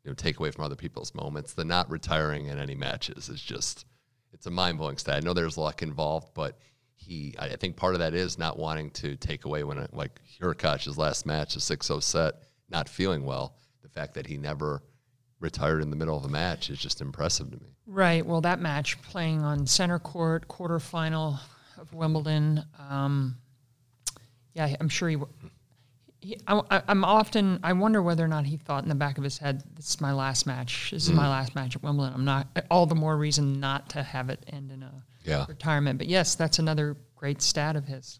you 0.06 0.10
know 0.12 0.16
take 0.16 0.40
away 0.40 0.50
from 0.50 0.64
other 0.64 0.76
people's 0.78 1.14
moments. 1.14 1.54
The 1.54 1.66
not 1.66 1.92
retiring 1.92 2.46
in 2.48 2.58
any 2.58 2.74
matches 2.76 3.28
is 3.30 3.42
just 3.42 3.86
it's 4.38 4.46
a 4.46 4.52
mind 4.52 4.78
blowing 4.78 4.98
stat. 4.98 5.16
I 5.16 5.20
know 5.20 5.34
there's 5.34 5.58
luck 5.58 5.82
involved, 5.82 6.30
but 6.36 6.60
he 6.96 7.36
I 7.40 7.50
think 7.56 7.76
part 7.76 7.96
of 7.96 8.00
that 8.00 8.14
is 8.14 8.38
not 8.38 8.58
wanting 8.58 8.92
to 8.92 9.16
take 9.16 9.46
away 9.46 9.64
when 9.64 9.80
it, 9.80 9.94
like 9.94 10.20
Hurkacz's 10.40 10.98
last 10.98 11.26
match, 11.26 11.56
a 11.56 11.60
6-0 11.60 12.02
set, 12.04 12.36
not 12.70 12.88
feeling 12.88 13.26
well. 13.26 13.56
The 13.82 13.90
fact 13.90 14.14
that 14.14 14.28
he 14.28 14.38
never 14.38 14.84
retired 15.40 15.82
in 15.82 15.90
the 15.90 15.96
middle 15.96 16.16
of 16.18 16.26
a 16.26 16.30
match 16.30 16.70
is 16.70 16.78
just 16.78 17.02
impressive 17.02 17.50
to 17.52 17.58
me. 17.58 17.76
Right. 17.88 18.26
Well, 18.26 18.42
that 18.42 18.60
match 18.60 19.02
playing 19.02 19.42
on 19.42 19.66
center 19.66 20.00
court, 20.00 20.48
quarterfinal 20.48 21.40
of 21.78 21.94
Wimbledon. 21.94 22.64
Um, 22.90 23.38
yeah, 24.54 24.76
I'm 24.80 24.90
sure 24.90 25.10
he. 25.10 25.18
He 26.20 26.38
I, 26.48 26.82
am 26.88 27.04
often. 27.04 27.60
I 27.64 27.74
wonder 27.74 28.02
whether 28.02 28.24
or 28.24 28.28
not 28.28 28.46
he 28.46 28.58
thought 28.58 28.84
in 28.84 28.90
the 28.90 28.96
back 28.96 29.18
of 29.18 29.24
his 29.24 29.38
head, 29.38 29.64
"This 29.76 29.90
is 29.90 30.02
my 30.02 30.14
last 30.14 30.46
match. 30.46 30.92
This 30.92 31.04
is 31.04 31.12
my 31.12 31.26
mm. 31.26 31.30
last 31.30 31.56
match 31.56 31.76
at 31.76 31.84
Wimbledon. 31.84 32.14
I'm 32.16 32.26
not. 32.26 32.48
All 32.72 32.86
the 32.86 32.96
more 32.96 33.18
reason 33.18 33.60
not 33.60 33.90
to 33.90 34.04
have 34.04 34.30
it 34.30 34.44
end 34.48 34.72
in 34.72 34.84
a 34.84 35.04
Yeah. 35.24 35.46
retirement." 35.48 35.98
But 35.98 36.08
yes, 36.08 36.36
that's 36.36 36.60
another 36.60 36.98
great 37.16 37.42
stat 37.42 37.76
of 37.76 37.86
his. 37.86 38.20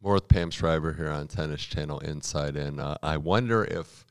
More 0.00 0.14
with 0.14 0.28
Pam 0.28 0.50
Shriver 0.52 0.92
here 0.92 1.10
on 1.10 1.26
Tennis 1.26 1.60
Channel 1.62 1.98
Inside 2.00 2.56
and 2.56 2.78
Uh, 2.78 2.96
I 3.02 3.16
wonder 3.16 3.64
if, 3.64 4.06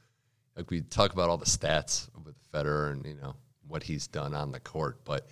like, 0.58 0.70
we 0.70 0.82
talk 0.82 1.14
about 1.14 1.30
all 1.30 1.38
the 1.38 1.46
stats 1.46 2.10
with 2.26 2.36
Federer 2.52 2.92
and 2.92 3.06
you 3.06 3.16
know 3.16 3.36
what 3.70 3.84
he's 3.84 4.06
done 4.06 4.34
on 4.34 4.52
the 4.52 4.60
court, 4.60 5.00
but 5.06 5.28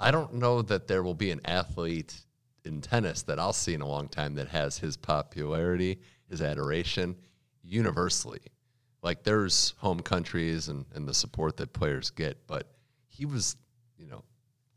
I 0.00 0.10
don't 0.10 0.34
know 0.34 0.62
that 0.62 0.88
there 0.88 1.02
will 1.02 1.14
be 1.14 1.30
an 1.30 1.42
athlete 1.44 2.22
in 2.64 2.80
tennis 2.80 3.22
that 3.24 3.38
I'll 3.38 3.52
see 3.52 3.74
in 3.74 3.82
a 3.82 3.86
long 3.86 4.08
time 4.08 4.34
that 4.36 4.48
has 4.48 4.78
his 4.78 4.96
popularity, 4.96 6.00
his 6.30 6.40
adoration 6.40 7.16
universally. 7.62 8.40
Like, 9.02 9.24
there's 9.24 9.74
home 9.76 10.00
countries 10.00 10.68
and, 10.68 10.86
and 10.94 11.06
the 11.06 11.14
support 11.14 11.58
that 11.58 11.74
players 11.74 12.08
get, 12.08 12.46
but 12.46 12.66
he 13.08 13.26
was, 13.26 13.56
you 13.98 14.06
know, 14.06 14.24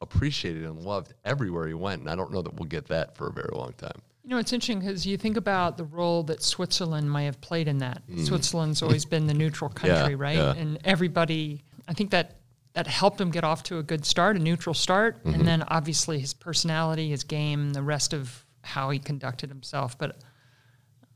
appreciated 0.01 0.65
and 0.65 0.81
loved 0.81 1.13
everywhere 1.23 1.67
he 1.67 1.73
went. 1.73 2.01
And 2.01 2.09
I 2.09 2.15
don't 2.15 2.33
know 2.33 2.41
that 2.41 2.55
we'll 2.55 2.67
get 2.67 2.87
that 2.87 3.15
for 3.15 3.27
a 3.27 3.33
very 3.33 3.51
long 3.53 3.73
time. 3.73 4.01
You 4.25 4.31
know, 4.31 4.37
it's 4.39 4.51
interesting 4.51 4.79
because 4.79 5.05
you 5.05 5.17
think 5.17 5.37
about 5.37 5.77
the 5.77 5.83
role 5.83 6.23
that 6.23 6.41
Switzerland 6.41 7.11
might 7.11 7.23
have 7.23 7.39
played 7.41 7.67
in 7.67 7.77
that. 7.77 8.01
Switzerland's 8.23 8.81
always 8.81 9.05
been 9.05 9.27
the 9.27 9.35
neutral 9.35 9.69
country, 9.69 10.15
right? 10.15 10.37
yeah. 10.37 10.55
And 10.55 10.79
everybody, 10.83 11.63
I 11.87 11.93
think 11.93 12.09
that 12.09 12.37
that 12.73 12.87
helped 12.87 13.21
him 13.21 13.29
get 13.29 13.43
off 13.43 13.61
to 13.63 13.77
a 13.77 13.83
good 13.83 14.03
start, 14.03 14.35
a 14.35 14.39
neutral 14.39 14.73
start, 14.73 15.17
and 15.25 15.47
then 15.47 15.63
obviously 15.67 16.19
his 16.19 16.33
personality, 16.33 17.09
his 17.09 17.23
game, 17.23 17.71
the 17.71 17.83
rest 17.83 18.13
of 18.13 18.43
how 18.63 18.89
he 18.89 18.97
conducted 18.97 19.49
himself. 19.49 19.95
But 19.95 20.17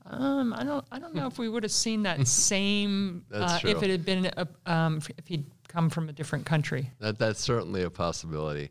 um, 0.06 0.54
I 0.54 0.64
don't, 0.64 0.86
I 0.92 1.00
don't 1.00 1.16
know 1.16 1.26
if 1.26 1.40
we 1.40 1.50
would 1.50 1.64
have 1.64 1.72
seen 1.72 2.04
that 2.04 2.28
same 2.28 3.26
uh, 3.34 3.60
if 3.64 3.82
it 3.82 3.90
had 3.90 4.06
been, 4.06 4.32
a, 4.38 4.48
um, 4.66 5.02
if 5.18 5.28
he'd 5.28 5.46
come 5.68 5.90
from 5.90 6.10
a 6.10 6.14
different 6.14 6.46
country. 6.46 6.92
That 7.00 7.18
that's 7.18 7.42
certainly 7.42 7.82
a 7.82 7.90
possibility. 7.90 8.70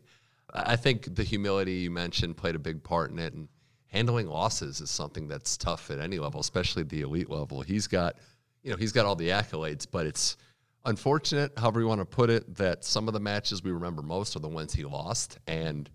I 0.53 0.73
I 0.73 0.75
think 0.77 1.13
the 1.13 1.23
humility 1.23 1.73
you 1.73 1.91
mentioned 1.91 2.37
played 2.37 2.55
a 2.55 2.59
big 2.59 2.81
part 2.83 3.11
in 3.11 3.19
it, 3.19 3.33
and 3.33 3.49
handling 3.89 4.27
losses 4.27 4.81
is 4.81 4.89
something 4.89 5.27
that's 5.27 5.57
tough 5.57 5.91
at 5.91 5.99
any 5.99 6.19
level, 6.19 6.39
especially 6.39 6.83
the 6.83 7.01
elite 7.01 7.29
level. 7.29 7.61
He's 7.61 7.87
got, 7.87 8.15
you 8.63 8.71
know, 8.71 8.77
he's 8.77 8.91
got 8.91 9.05
all 9.05 9.15
the 9.15 9.29
accolades, 9.29 9.85
but 9.89 10.05
it's 10.05 10.37
unfortunate, 10.85 11.51
however 11.57 11.81
you 11.81 11.87
want 11.87 12.01
to 12.01 12.05
put 12.05 12.29
it, 12.29 12.55
that 12.55 12.85
some 12.85 13.07
of 13.07 13.13
the 13.13 13.19
matches 13.19 13.63
we 13.63 13.71
remember 13.71 14.01
most 14.01 14.35
are 14.35 14.39
the 14.39 14.47
ones 14.47 14.73
he 14.73 14.85
lost. 14.85 15.39
And 15.47 15.89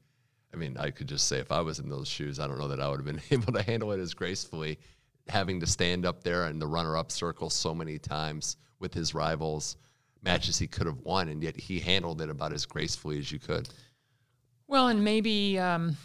I 0.53 0.57
mean, 0.57 0.77
I 0.77 0.91
could 0.91 1.09
just 1.09 1.29
say 1.29 1.39
if 1.39 1.53
I 1.53 1.61
was 1.61 1.79
in 1.79 1.89
those 1.89 2.09
shoes, 2.09 2.39
I 2.39 2.47
don't 2.47 2.59
know 2.59 2.69
that 2.69 2.81
I 2.81 2.89
would 2.89 2.99
have 2.99 3.07
been 3.07 3.23
able 3.31 3.53
to 3.53 3.63
handle 3.63 3.93
it 3.93 4.01
as 4.01 4.13
gracefully, 4.13 4.79
having 5.29 5.61
to 5.61 5.67
stand 5.67 6.05
up 6.05 6.23
there 6.23 6.47
in 6.49 6.59
the 6.59 6.67
runner-up 6.67 7.11
circle 7.11 7.49
so 7.49 7.75
many 7.75 7.99
times 7.99 8.57
with 8.81 8.93
his 8.93 9.15
rivals, 9.15 9.77
matches 10.23 10.59
he 10.59 10.67
could 10.67 10.87
have 10.87 10.99
won, 11.01 11.29
and 11.29 11.43
yet 11.43 11.57
he 11.57 11.79
handled 11.79 12.21
it 12.21 12.29
about 12.29 12.53
as 12.53 12.67
gracefully 12.67 13.19
as 13.19 13.31
you 13.31 13.39
could. 13.39 13.69
Well, 14.67 14.89
and 14.89 15.05
maybe 15.05 15.59
um, 15.59 15.97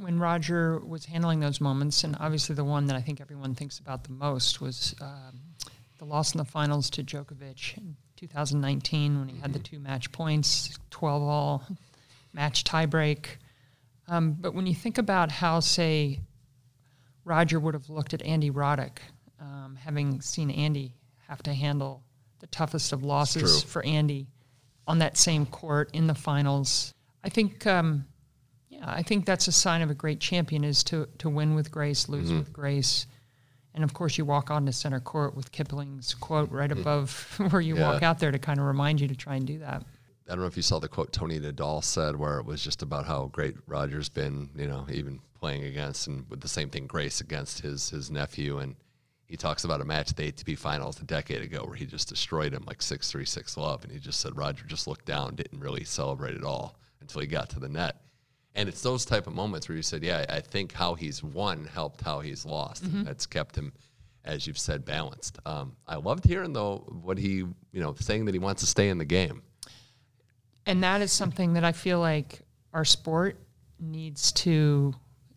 when 0.00 0.18
Roger 0.18 0.78
was 0.80 1.04
handling 1.04 1.40
those 1.40 1.60
moments, 1.60 2.04
and 2.04 2.16
obviously 2.20 2.54
the 2.54 2.64
one 2.64 2.86
that 2.86 2.96
I 2.96 3.00
think 3.00 3.20
everyone 3.20 3.54
thinks 3.54 3.78
about 3.78 4.04
the 4.04 4.12
most 4.12 4.60
was 4.60 4.94
um, 5.00 5.40
the 5.98 6.04
loss 6.04 6.34
in 6.34 6.38
the 6.38 6.44
finals 6.44 6.90
to 6.90 7.02
Djokovic 7.02 7.76
in 7.76 7.96
2019 8.16 9.18
when 9.18 9.28
he 9.28 9.38
had 9.38 9.52
the 9.52 9.58
two 9.58 9.78
match 9.78 10.10
points, 10.12 10.78
12 10.90 11.22
all, 11.22 11.64
match 12.32 12.64
tiebreak. 12.64 13.26
Um, 14.08 14.36
but 14.38 14.54
when 14.54 14.66
you 14.66 14.74
think 14.74 14.98
about 14.98 15.30
how, 15.30 15.60
say, 15.60 16.20
Roger 17.24 17.58
would 17.58 17.74
have 17.74 17.90
looked 17.90 18.14
at 18.14 18.22
Andy 18.22 18.50
Roddick, 18.50 18.98
um, 19.40 19.76
having 19.82 20.20
seen 20.20 20.50
Andy 20.50 20.94
have 21.28 21.42
to 21.42 21.52
handle 21.52 22.02
the 22.38 22.46
toughest 22.46 22.92
of 22.92 23.02
losses 23.02 23.62
for 23.62 23.84
Andy 23.84 24.28
on 24.86 25.00
that 25.00 25.16
same 25.16 25.44
court 25.44 25.90
in 25.92 26.06
the 26.06 26.14
finals. 26.14 26.94
I 27.24 27.28
think, 27.28 27.66
um, 27.66 28.06
I 28.86 29.02
think 29.02 29.26
that's 29.26 29.48
a 29.48 29.52
sign 29.52 29.82
of 29.82 29.90
a 29.90 29.94
great 29.94 30.20
champion 30.20 30.62
is 30.62 30.84
to 30.84 31.08
to 31.18 31.28
win 31.28 31.54
with 31.54 31.70
grace, 31.70 32.08
lose 32.08 32.28
mm-hmm. 32.28 32.38
with 32.38 32.52
grace, 32.52 33.06
and 33.74 33.82
of 33.82 33.92
course 33.92 34.16
you 34.16 34.24
walk 34.24 34.50
on 34.50 34.58
onto 34.58 34.72
center 34.72 35.00
court 35.00 35.34
with 35.34 35.50
Kipling's 35.50 36.14
quote 36.14 36.50
right 36.52 36.70
mm-hmm. 36.70 36.80
above 36.80 37.36
where 37.50 37.60
you 37.60 37.76
walk 37.76 38.02
out 38.02 38.20
there 38.20 38.30
to 38.30 38.38
kind 38.38 38.60
of 38.60 38.66
remind 38.66 39.00
you 39.00 39.08
to 39.08 39.16
try 39.16 39.34
and 39.34 39.46
do 39.46 39.58
that. 39.58 39.82
I 40.28 40.30
don't 40.30 40.40
know 40.40 40.46
if 40.46 40.56
you 40.56 40.62
saw 40.62 40.78
the 40.78 40.88
quote 40.88 41.12
Tony 41.12 41.38
Nadal 41.38 41.84
said, 41.84 42.16
where 42.16 42.38
it 42.38 42.46
was 42.46 42.62
just 42.62 42.82
about 42.82 43.06
how 43.06 43.26
great 43.26 43.54
Roger's 43.66 44.08
been, 44.08 44.50
you 44.56 44.66
know, 44.66 44.84
even 44.90 45.20
playing 45.38 45.64
against 45.64 46.08
and 46.08 46.28
with 46.28 46.40
the 46.40 46.48
same 46.48 46.70
thing, 46.70 46.86
Grace 46.86 47.20
against 47.20 47.60
his 47.60 47.90
his 47.90 48.10
nephew, 48.10 48.58
and 48.58 48.76
he 49.26 49.36
talks 49.36 49.64
about 49.64 49.80
a 49.80 49.84
match 49.84 50.10
at 50.10 50.16
the 50.16 50.30
ATP 50.30 50.58
Finals 50.58 51.00
a 51.00 51.04
decade 51.04 51.42
ago 51.42 51.64
where 51.64 51.74
he 51.74 51.86
just 51.86 52.08
destroyed 52.08 52.52
him 52.52 52.64
like 52.66 52.82
six 52.82 53.10
three 53.10 53.24
six 53.24 53.56
love, 53.56 53.82
and 53.82 53.92
he 53.92 53.98
just 53.98 54.20
said 54.20 54.36
Roger 54.36 54.64
just 54.66 54.86
looked 54.86 55.06
down, 55.06 55.34
didn't 55.34 55.60
really 55.60 55.84
celebrate 55.84 56.36
at 56.36 56.44
all 56.44 56.76
until 57.00 57.20
he 57.20 57.26
got 57.26 57.48
to 57.50 57.60
the 57.60 57.68
net. 57.68 57.96
And 58.56 58.68
it's 58.68 58.82
those 58.82 59.04
type 59.04 59.26
of 59.28 59.34
moments 59.34 59.68
where 59.68 59.76
you 59.76 59.82
said, 59.82 60.02
yeah, 60.02 60.24
I 60.28 60.40
think 60.40 60.72
how 60.72 60.94
he's 60.94 61.22
won 61.22 61.66
helped 61.66 62.00
how 62.00 62.18
he's 62.20 62.44
lost. 62.44 62.82
And 62.84 63.06
that's 63.06 63.26
kept 63.26 63.54
him, 63.54 63.72
as 64.24 64.46
you've 64.46 64.58
said, 64.58 64.84
balanced. 64.84 65.38
Um, 65.46 65.76
I 65.86 65.96
loved 65.96 66.24
hearing 66.24 66.52
though 66.54 66.78
what 67.02 67.18
he, 67.18 67.28
you 67.28 67.54
know, 67.74 67.94
saying 68.00 68.24
that 68.24 68.34
he 68.34 68.38
wants 68.40 68.62
to 68.62 68.66
stay 68.66 68.88
in 68.88 68.98
the 68.98 69.04
game. 69.04 69.42
and 70.66 70.82
that 70.82 71.00
is 71.02 71.12
something 71.12 71.52
that 71.52 71.64
I 71.64 71.72
feel 71.72 72.00
like 72.00 72.40
our 72.72 72.84
sport 72.84 73.38
needs 73.78 74.32
to 74.32 74.94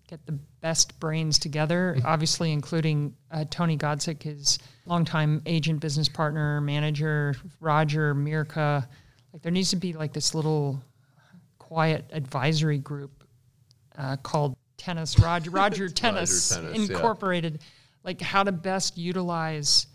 get 0.08 0.26
the 0.26 0.32
best 0.62 1.00
brains 1.00 1.38
together. 1.38 1.98
Obviously, 2.04 2.52
including 2.52 3.14
uh, 3.32 3.46
Tony 3.50 3.78
Godsick, 3.78 4.24
his 4.24 4.58
longtime 4.86 5.42
agent, 5.46 5.82
business 5.82 6.10
partner, 6.10 6.62
manager, 6.62 7.36
Roger 7.60 8.16
Mirka. 8.16 8.88
Like 9.34 9.42
there 9.44 9.52
needs 9.52 9.70
to 9.70 9.76
be 9.76 9.94
like 9.94 10.14
this 10.14 10.34
little 10.34 10.82
quiet 11.70 12.04
advisory 12.12 12.80
group 12.80 13.24
uh, 13.98 14.18
called 14.18 14.56
Tennis 14.78 15.20
Roger 15.24 15.52
Roger 15.52 15.88
Tennis 15.88 16.50
Tennis, 16.50 16.80
yeah. 16.80 16.82
Incorporated. 16.96 17.62
Like 18.04 18.20
how 18.22 18.44
to 18.44 18.52
best 18.52 18.98
utilize 18.98 19.86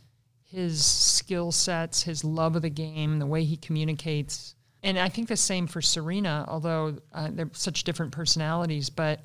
his 0.44 0.84
skill 0.84 1.50
sets, 1.50 2.02
his 2.02 2.22
love 2.22 2.54
of 2.54 2.62
the 2.62 2.70
game, 2.70 3.18
the 3.18 3.26
way 3.26 3.42
he 3.42 3.56
communicates. 3.56 4.54
And 4.84 4.98
I 4.98 5.08
think 5.08 5.26
the 5.28 5.36
same 5.36 5.66
for 5.66 5.80
Serena, 5.82 6.44
although 6.46 6.98
uh, 7.12 7.30
they're 7.32 7.50
such 7.52 7.82
different 7.82 8.12
personalities. 8.12 8.88
But 8.88 9.20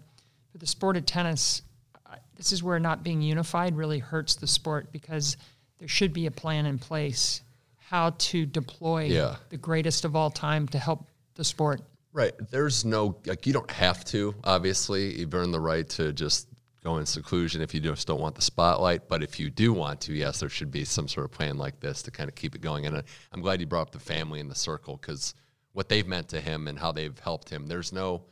for 0.52 0.58
the 0.58 0.66
sport 0.66 0.98
of 0.98 1.06
tennis, 1.06 1.62
uh, 2.06 2.16
this 2.36 2.52
is 2.52 2.64
where 2.64 2.80
not 2.80 3.04
being 3.04 3.22
unified 3.22 3.76
really 3.76 4.00
hurts 4.00 4.36
the 4.36 4.48
sport 4.48 4.92
because 4.92 5.38
there 5.78 5.90
should 5.90 6.14
be 6.14 6.26
a 6.26 6.32
plan 6.32 6.66
in 6.66 6.80
place 6.80 7.42
how 7.78 8.12
to 8.18 8.46
deploy 8.46 9.04
Yeah. 9.04 9.36
the 9.50 9.58
greatest 9.58 10.06
of 10.06 10.16
all 10.16 10.32
time 10.32 10.68
to 10.70 10.80
help 10.80 11.06
the 11.36 11.44
sport. 11.44 11.82
Right. 12.12 12.34
There's 12.50 12.86
no 12.86 13.18
like 13.26 13.46
you 13.46 13.54
don't 13.54 13.70
have 13.72 14.04
to. 14.06 14.34
Obviously, 14.44 15.20
you've 15.20 15.34
earned 15.34 15.54
the 15.54 15.60
right 15.60 15.88
to 15.90 16.12
just 16.12 16.48
go 16.84 16.98
in 16.98 17.06
seclusion 17.06 17.62
if 17.62 17.74
you 17.74 17.80
just 17.80 18.08
don't 18.08 18.22
want 18.22 18.36
the 18.36 18.42
spotlight. 18.42 19.08
But 19.08 19.22
if 19.22 19.40
you 19.40 19.50
do 19.50 19.74
want 19.74 20.02
to, 20.02 20.14
yes, 20.14 20.40
there 20.40 20.50
should 20.50 20.72
be 20.72 20.86
some 20.86 21.08
sort 21.08 21.26
of 21.26 21.32
plan 21.32 21.58
like 21.58 21.80
this 21.80 22.02
to 22.04 22.12
kind 22.12 22.30
of 22.30 22.36
keep 22.36 22.56
it 22.56 22.62
going. 22.62 22.86
And 22.86 22.98
uh, 22.98 23.02
I'm 23.32 23.42
glad 23.42 23.60
you 23.60 23.68
brought 23.68 23.84
up 23.84 23.92
the 23.92 24.00
family 24.00 24.40
and 24.40 24.50
the 24.50 24.56
circle 24.56 24.98
because 24.98 25.36
what 25.74 25.90
they've 25.90 26.08
meant 26.08 26.30
to 26.30 26.42
him 26.42 26.68
and 26.68 26.80
how 26.80 26.92
they've 26.92 27.18
helped 27.20 27.50
him. 27.50 27.68
There's 27.68 27.94
no, 27.94 28.24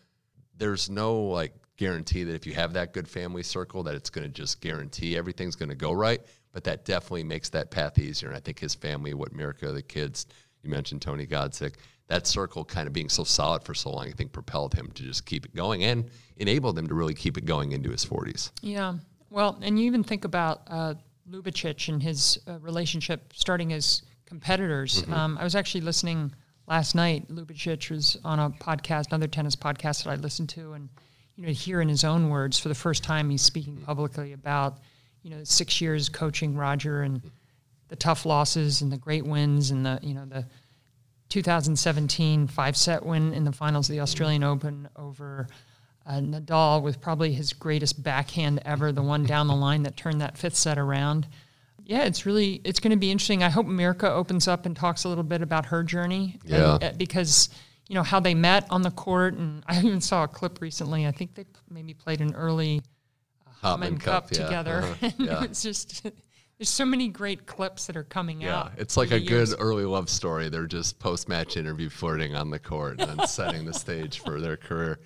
there's 0.57 0.89
no 0.89 1.19
like 1.21 1.53
guarantee 1.75 2.23
that 2.23 2.33
if 2.33 2.47
you 2.47 2.53
have 2.53 2.73
that 2.73 2.93
good 2.93 3.07
family 3.07 3.43
circle 3.43 3.83
that 3.83 3.95
it's 3.95 4.09
going 4.09 4.25
to 4.25 4.33
just 4.33 4.59
guarantee 4.59 5.15
everything's 5.15 5.55
going 5.55 5.69
to 5.69 5.75
go 5.75 5.91
right. 5.91 6.21
But 6.51 6.63
that 6.63 6.85
definitely 6.85 7.23
makes 7.23 7.49
that 7.49 7.69
path 7.69 7.99
easier. 7.99 8.29
And 8.29 8.37
I 8.37 8.39
think 8.39 8.59
his 8.59 8.73
family, 8.73 9.13
what 9.13 9.33
Mirka, 9.33 9.73
the 9.73 9.83
kids, 9.83 10.25
you 10.63 10.71
mentioned 10.71 11.01
Tony 11.01 11.27
Godsick, 11.27 11.75
that 12.07 12.25
circle 12.25 12.63
kind 12.63 12.87
of 12.87 12.93
being 12.93 13.09
so 13.09 13.23
solid 13.23 13.63
for 13.63 13.73
so 13.73 13.91
long, 13.91 14.07
I 14.07 14.11
think 14.11 14.31
propelled 14.31 14.73
him 14.73 14.89
to 14.91 15.03
just 15.03 15.25
keep 15.25 15.45
it 15.45 15.55
going 15.55 15.83
and 15.83 16.09
enabled 16.37 16.77
him 16.77 16.87
to 16.87 16.93
really 16.93 17.13
keep 17.13 17.37
it 17.37 17.45
going 17.45 17.73
into 17.73 17.89
his 17.89 18.05
40s. 18.05 18.51
Yeah. 18.61 18.95
Well, 19.29 19.57
and 19.61 19.79
you 19.79 19.85
even 19.85 20.03
think 20.03 20.23
about 20.23 20.61
uh, 20.67 20.93
Ljubicic 21.29 21.89
and 21.89 22.01
his 22.01 22.39
uh, 22.47 22.59
relationship 22.59 23.33
starting 23.33 23.73
as 23.73 24.03
competitors. 24.25 25.01
Mm-hmm. 25.01 25.13
Um, 25.13 25.37
I 25.37 25.43
was 25.43 25.55
actually 25.55 25.81
listening 25.81 26.33
last 26.67 26.95
night. 26.95 27.27
Ljubicic 27.29 27.91
was 27.91 28.17
on 28.23 28.39
a 28.39 28.49
podcast, 28.51 29.07
another 29.07 29.27
tennis 29.27 29.55
podcast 29.55 30.03
that 30.03 30.11
I 30.11 30.15
listened 30.15 30.49
to, 30.49 30.73
and 30.73 30.89
you 31.35 31.45
know, 31.45 31.51
hear 31.51 31.81
in 31.81 31.89
his 31.89 32.03
own 32.03 32.29
words 32.29 32.57
for 32.57 32.69
the 32.69 32.75
first 32.75 33.03
time 33.03 33.29
he's 33.29 33.41
speaking 33.41 33.75
mm-hmm. 33.75 33.85
publicly 33.85 34.33
about 34.33 34.77
you 35.23 35.29
know 35.29 35.43
six 35.43 35.81
years 35.81 36.07
coaching 36.07 36.55
Roger 36.55 37.01
and 37.01 37.21
the 37.89 37.95
tough 37.95 38.25
losses 38.25 38.81
and 38.81 38.91
the 38.91 38.97
great 38.97 39.25
wins 39.25 39.71
and 39.71 39.85
the 39.85 39.99
you 40.01 40.13
know 40.13 40.25
the 40.25 40.45
2017 41.29 42.47
five 42.47 42.77
set 42.77 43.05
win 43.05 43.33
in 43.33 43.43
the 43.43 43.51
finals 43.51 43.89
of 43.89 43.93
the 43.93 43.99
Australian 43.99 44.43
Open 44.43 44.87
over 44.95 45.47
uh, 46.05 46.19
Nadal 46.19 46.81
with 46.81 47.01
probably 47.01 47.33
his 47.33 47.53
greatest 47.53 48.01
backhand 48.01 48.61
ever, 48.65 48.91
the 48.91 49.01
one 49.01 49.25
down 49.25 49.47
the 49.47 49.55
line 49.55 49.83
that 49.83 49.97
turned 49.97 50.21
that 50.21 50.37
fifth 50.37 50.55
set 50.55 50.77
around. 50.77 51.27
Yeah, 51.83 52.03
it's 52.03 52.25
really 52.25 52.61
it's 52.63 52.79
going 52.79 52.91
to 52.91 52.97
be 52.97 53.11
interesting. 53.11 53.43
I 53.43 53.49
hope 53.49 53.65
Mirka 53.65 54.09
opens 54.09 54.47
up 54.47 54.65
and 54.65 54.75
talks 54.75 55.03
a 55.03 55.09
little 55.09 55.23
bit 55.23 55.41
about 55.41 55.65
her 55.67 55.83
journey. 55.83 56.39
Yeah, 56.43 56.75
and, 56.75 56.83
uh, 56.83 56.91
because 56.97 57.49
you 57.87 57.95
know 57.95 58.03
how 58.03 58.19
they 58.19 58.33
met 58.35 58.65
on 58.69 58.81
the 58.81 58.91
court, 58.91 59.35
and 59.35 59.63
I 59.67 59.79
even 59.79 60.01
saw 60.01 60.23
a 60.23 60.27
clip 60.27 60.61
recently. 60.61 61.07
I 61.07 61.11
think 61.11 61.35
they 61.35 61.45
maybe 61.69 61.93
played 61.93 62.21
an 62.21 62.35
early 62.35 62.81
uh, 63.63 63.77
Hopman 63.77 63.99
Cup, 63.99 64.29
Cup 64.29 64.31
yeah. 64.31 64.43
together. 64.43 64.81
Uh-huh. 64.83 65.11
Yeah. 65.17 65.43
it's 65.43 65.61
just 65.61 66.05
there's 66.57 66.69
so 66.69 66.85
many 66.85 67.07
great 67.07 67.45
clips 67.45 67.85
that 67.85 67.95
are 67.95 68.03
coming 68.03 68.41
yeah, 68.41 68.57
out. 68.57 68.71
Yeah, 68.75 68.81
it's 68.81 68.97
like 68.97 69.11
a 69.11 69.19
years. 69.19 69.51
good 69.51 69.61
early 69.61 69.85
love 69.85 70.09
story. 70.09 70.49
They're 70.49 70.65
just 70.65 70.97
post 70.97 71.29
match 71.29 71.55
interview 71.55 71.89
flirting 71.89 72.35
on 72.35 72.49
the 72.49 72.59
court 72.59 72.99
and 72.99 73.21
setting 73.29 73.65
the 73.65 73.73
stage 73.73 74.19
for 74.19 74.41
their 74.41 74.57
career. 74.57 74.99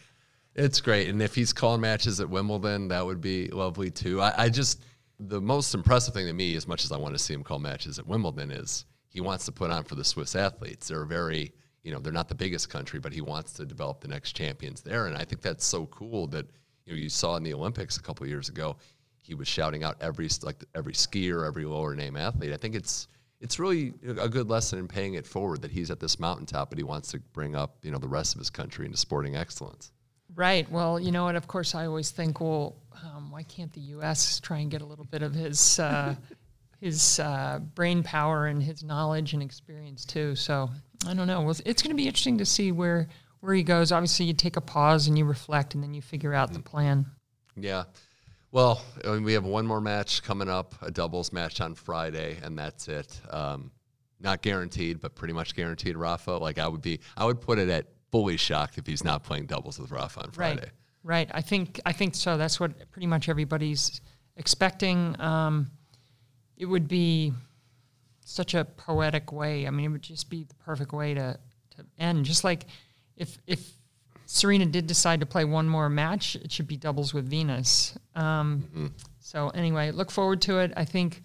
It's 0.56 0.80
great. 0.80 1.10
And 1.10 1.22
if 1.22 1.36
he's 1.36 1.52
calling 1.54 1.82
matches 1.82 2.20
at 2.20 2.30
Wimbledon, 2.30 2.88
that 2.90 3.06
would 3.06 3.22
be 3.22 3.48
lovely 3.48 3.90
too. 3.92 4.22
I, 4.22 4.46
I 4.46 4.50
just, 4.50 4.84
the 5.20 5.42
most 5.42 5.74
impressive 5.74 6.14
thing 6.14 6.28
to 6.28 6.34
me, 6.34 6.56
as 6.56 6.68
much 6.68 6.86
as 6.86 6.92
I 6.92 6.98
want 6.98 7.16
to 7.16 7.20
see 7.20 7.34
him 7.34 7.44
call 7.44 7.60
matches 7.60 8.00
at 8.00 8.08
Wimbledon, 8.08 8.52
is 8.52 8.86
he 9.10 9.22
wants 9.22 9.46
to 9.46 9.52
put 9.52 9.72
on 9.72 9.84
for 9.84 9.96
the 9.96 10.04
Swiss 10.04 10.36
athletes. 10.36 10.88
They're 10.88 11.06
very, 11.06 11.54
you 11.84 11.92
know, 11.92 12.00
they're 12.00 12.14
not 12.14 12.30
the 12.30 12.36
biggest 12.36 12.70
country, 12.70 13.00
but 13.00 13.14
he 13.14 13.22
wants 13.22 13.54
to 13.54 13.66
develop 13.66 14.00
the 14.00 14.08
next 14.08 14.34
champions 14.34 14.82
there. 14.82 15.08
And 15.08 15.18
I 15.18 15.26
think 15.26 15.42
that's 15.42 15.66
so 15.66 15.86
cool 15.88 16.28
that, 16.28 16.48
you 16.86 16.94
know, 16.94 17.00
you 17.00 17.10
saw 17.10 17.36
in 17.36 17.44
the 17.44 17.54
Olympics 17.54 17.98
a 17.98 18.02
couple 18.02 18.26
years 18.26 18.48
ago 18.48 18.78
he 19.22 19.36
was 19.36 19.48
shouting 19.48 19.84
out 19.84 19.98
every 20.02 20.28
like 20.42 20.64
every 20.76 20.94
skier, 20.94 21.48
every 21.48 21.66
lower 21.66 21.96
name 21.96 22.16
athlete. 22.18 22.54
I 22.54 22.58
think 22.58 22.76
it's 22.76 23.08
it's 23.40 23.60
really 23.60 23.94
a 24.06 24.30
good 24.30 24.50
lesson 24.50 24.80
in 24.80 24.88
paying 24.88 25.16
it 25.16 25.26
forward 25.26 25.62
that 25.64 25.72
he's 25.72 25.90
at 25.90 26.00
this 26.00 26.20
mountaintop, 26.20 26.70
but 26.70 26.78
he 26.78 26.84
wants 26.84 27.12
to 27.12 27.20
bring 27.34 27.56
up 27.56 27.78
you 27.82 27.92
know 27.92 27.98
the 27.98 28.08
rest 28.08 28.36
of 28.36 28.40
his 28.40 28.50
country 28.50 28.86
into 28.86 28.98
sporting 28.98 29.36
excellence. 29.36 29.92
Right. 30.36 30.70
Well, 30.72 31.00
you 31.00 31.12
know 31.12 31.26
what? 31.26 31.36
Of 31.36 31.48
course, 31.48 31.76
I 31.76 31.86
always 31.86 32.12
think, 32.12 32.40
well, 32.40 32.78
um, 33.04 33.32
why 33.32 33.44
can't 33.44 33.72
the 33.74 33.82
U.S. 33.82 34.40
try 34.40 34.60
and 34.60 34.72
get 34.72 34.82
a 34.82 34.86
little 34.86 35.06
bit 35.06 35.24
of 35.24 35.34
his 35.34 35.80
uh, 35.80 36.16
his 36.80 37.20
uh, 37.20 37.60
brain 37.76 38.02
power 38.02 38.48
and 38.48 38.62
his 38.64 38.84
knowledge 38.84 39.34
and 39.34 39.44
experience 39.44 40.06
too? 40.06 40.36
So 40.36 40.70
I 41.08 41.14
don't 41.14 41.28
know. 41.28 41.42
Well, 41.42 41.56
it's 41.66 41.82
going 41.82 41.92
to 41.92 42.02
be 42.02 42.08
interesting 42.08 42.38
to 42.38 42.46
see 42.46 42.72
where 42.72 43.10
where 43.42 43.54
he 43.54 43.64
goes. 43.64 43.92
Obviously, 43.92 44.26
you 44.26 44.34
take 44.34 44.56
a 44.56 44.62
pause 44.62 45.08
and 45.08 45.18
you 45.18 45.26
reflect, 45.26 45.76
and 45.76 45.84
then 45.84 45.94
you 45.94 46.02
figure 46.02 46.34
out 46.34 46.54
the 46.54 46.60
plan. 46.60 47.06
Yeah. 47.56 47.84
Well, 48.52 48.84
we 49.06 49.34
have 49.34 49.46
one 49.46 49.66
more 49.66 49.80
match 49.80 50.24
coming 50.24 50.50
up, 50.50 50.76
a 50.82 50.92
doubles 50.92 51.32
match 51.32 51.62
on 51.62 51.74
Friday, 51.74 52.38
and 52.44 52.58
that's 52.58 52.88
it. 52.90 53.20
Um, 53.30 53.72
not 54.20 54.42
guaranteed, 54.42 55.00
but 55.00 55.16
pretty 55.16 55.34
much 55.34 55.56
guaranteed. 55.56 55.96
Rafa, 55.96 56.32
like 56.32 56.60
I 56.60 56.68
would 56.68 56.82
be, 56.82 57.00
I 57.16 57.26
would 57.26 57.40
put 57.40 57.60
it 57.60 57.70
at 57.70 57.88
fully 58.12 58.38
shocked 58.38 58.78
if 58.78 58.86
he's 58.86 59.04
not 59.04 59.24
playing 59.24 59.46
doubles 59.46 59.80
with 59.80 59.90
Rafa 59.92 60.22
on 60.22 60.32
Friday. 60.32 60.60
Right. 60.60 60.70
Right. 61.04 61.32
I 61.34 61.42
think 61.42 61.80
I 61.86 61.94
think 61.94 62.14
so. 62.14 62.38
That's 62.38 62.60
what 62.60 62.92
pretty 62.92 63.08
much 63.08 63.28
everybody's 63.28 64.02
expecting. 64.38 65.20
Um, 65.20 65.72
it 66.58 66.66
would 66.66 66.88
be 66.88 67.34
such 68.24 68.54
a 68.54 68.66
poetic 68.66 69.32
way. 69.32 69.66
I 69.66 69.72
mean, 69.72 69.86
it 69.86 69.90
would 69.90 70.04
just 70.04 70.30
be 70.30 70.44
the 70.44 70.54
perfect 70.56 70.94
way 70.94 71.16
to 71.16 71.40
to 71.78 71.86
end. 71.98 72.26
Just 72.26 72.44
like 72.44 72.68
if 73.18 73.38
if 73.48 73.72
Serena 74.34 74.66
did 74.66 74.88
decide 74.88 75.20
to 75.20 75.26
play 75.26 75.44
one 75.44 75.68
more 75.68 75.90
match. 75.90 76.38
It 76.38 76.54
should 76.54 76.66
be 76.66 76.78
doubles 76.78 77.14
with 77.14 77.30
Venus. 77.30 77.98
Um, 78.16 78.64
mm-hmm. 78.64 78.88
So 79.20 79.50
anyway, 79.50 79.92
look 79.92 80.10
forward 80.10 80.42
to 80.44 80.60
it. 80.60 80.72
I 80.78 80.86
think. 80.86 81.22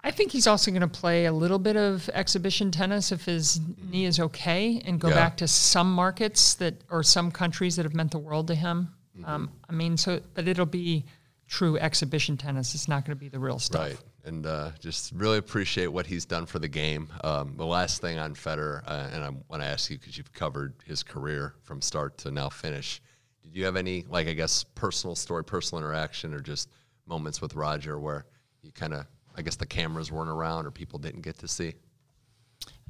I 0.00 0.12
think 0.12 0.30
he's 0.30 0.46
also 0.46 0.70
going 0.70 0.82
to 0.82 0.86
play 0.86 1.24
a 1.24 1.32
little 1.32 1.58
bit 1.58 1.76
of 1.76 2.08
exhibition 2.14 2.70
tennis 2.70 3.10
if 3.10 3.24
his 3.24 3.60
knee 3.90 4.04
is 4.04 4.20
okay, 4.20 4.80
and 4.84 5.00
go 5.00 5.08
yeah. 5.08 5.14
back 5.16 5.38
to 5.38 5.48
some 5.48 5.92
markets 5.92 6.54
that 6.54 6.74
or 6.88 7.02
some 7.02 7.32
countries 7.32 7.74
that 7.76 7.82
have 7.82 7.94
meant 7.94 8.12
the 8.12 8.18
world 8.18 8.46
to 8.46 8.54
him. 8.54 8.94
Mm-hmm. 9.18 9.28
Um, 9.28 9.50
I 9.68 9.72
mean, 9.72 9.96
so 9.96 10.20
but 10.34 10.46
it'll 10.46 10.66
be 10.66 11.04
true 11.48 11.78
exhibition 11.78 12.36
tennis. 12.36 12.76
It's 12.76 12.86
not 12.86 13.06
going 13.06 13.16
to 13.16 13.20
be 13.20 13.28
the 13.28 13.40
real 13.40 13.58
stuff. 13.58 13.88
Right 13.88 13.98
and 14.24 14.46
uh, 14.46 14.70
just 14.80 15.12
really 15.12 15.38
appreciate 15.38 15.86
what 15.86 16.06
he's 16.06 16.24
done 16.24 16.46
for 16.46 16.58
the 16.58 16.68
game. 16.68 17.08
Um, 17.24 17.54
the 17.56 17.66
last 17.66 18.00
thing 18.00 18.18
on 18.18 18.34
Federer, 18.34 18.82
uh, 18.86 19.08
and 19.12 19.24
I 19.24 19.30
want 19.48 19.62
to 19.62 19.66
ask 19.66 19.90
you 19.90 19.98
because 19.98 20.18
you've 20.18 20.32
covered 20.32 20.74
his 20.84 21.02
career 21.02 21.54
from 21.62 21.80
start 21.80 22.18
to 22.18 22.30
now 22.30 22.48
finish. 22.48 23.00
Did 23.42 23.54
you 23.56 23.64
have 23.64 23.76
any, 23.76 24.04
like, 24.08 24.28
I 24.28 24.34
guess, 24.34 24.64
personal 24.64 25.16
story, 25.16 25.44
personal 25.44 25.82
interaction, 25.82 26.34
or 26.34 26.40
just 26.40 26.68
moments 27.06 27.40
with 27.40 27.54
Roger 27.54 27.98
where 27.98 28.26
you 28.62 28.72
kind 28.72 28.92
of, 28.92 29.06
I 29.36 29.42
guess, 29.42 29.56
the 29.56 29.66
cameras 29.66 30.12
weren't 30.12 30.30
around 30.30 30.66
or 30.66 30.70
people 30.70 30.98
didn't 30.98 31.22
get 31.22 31.38
to 31.38 31.48
see? 31.48 31.74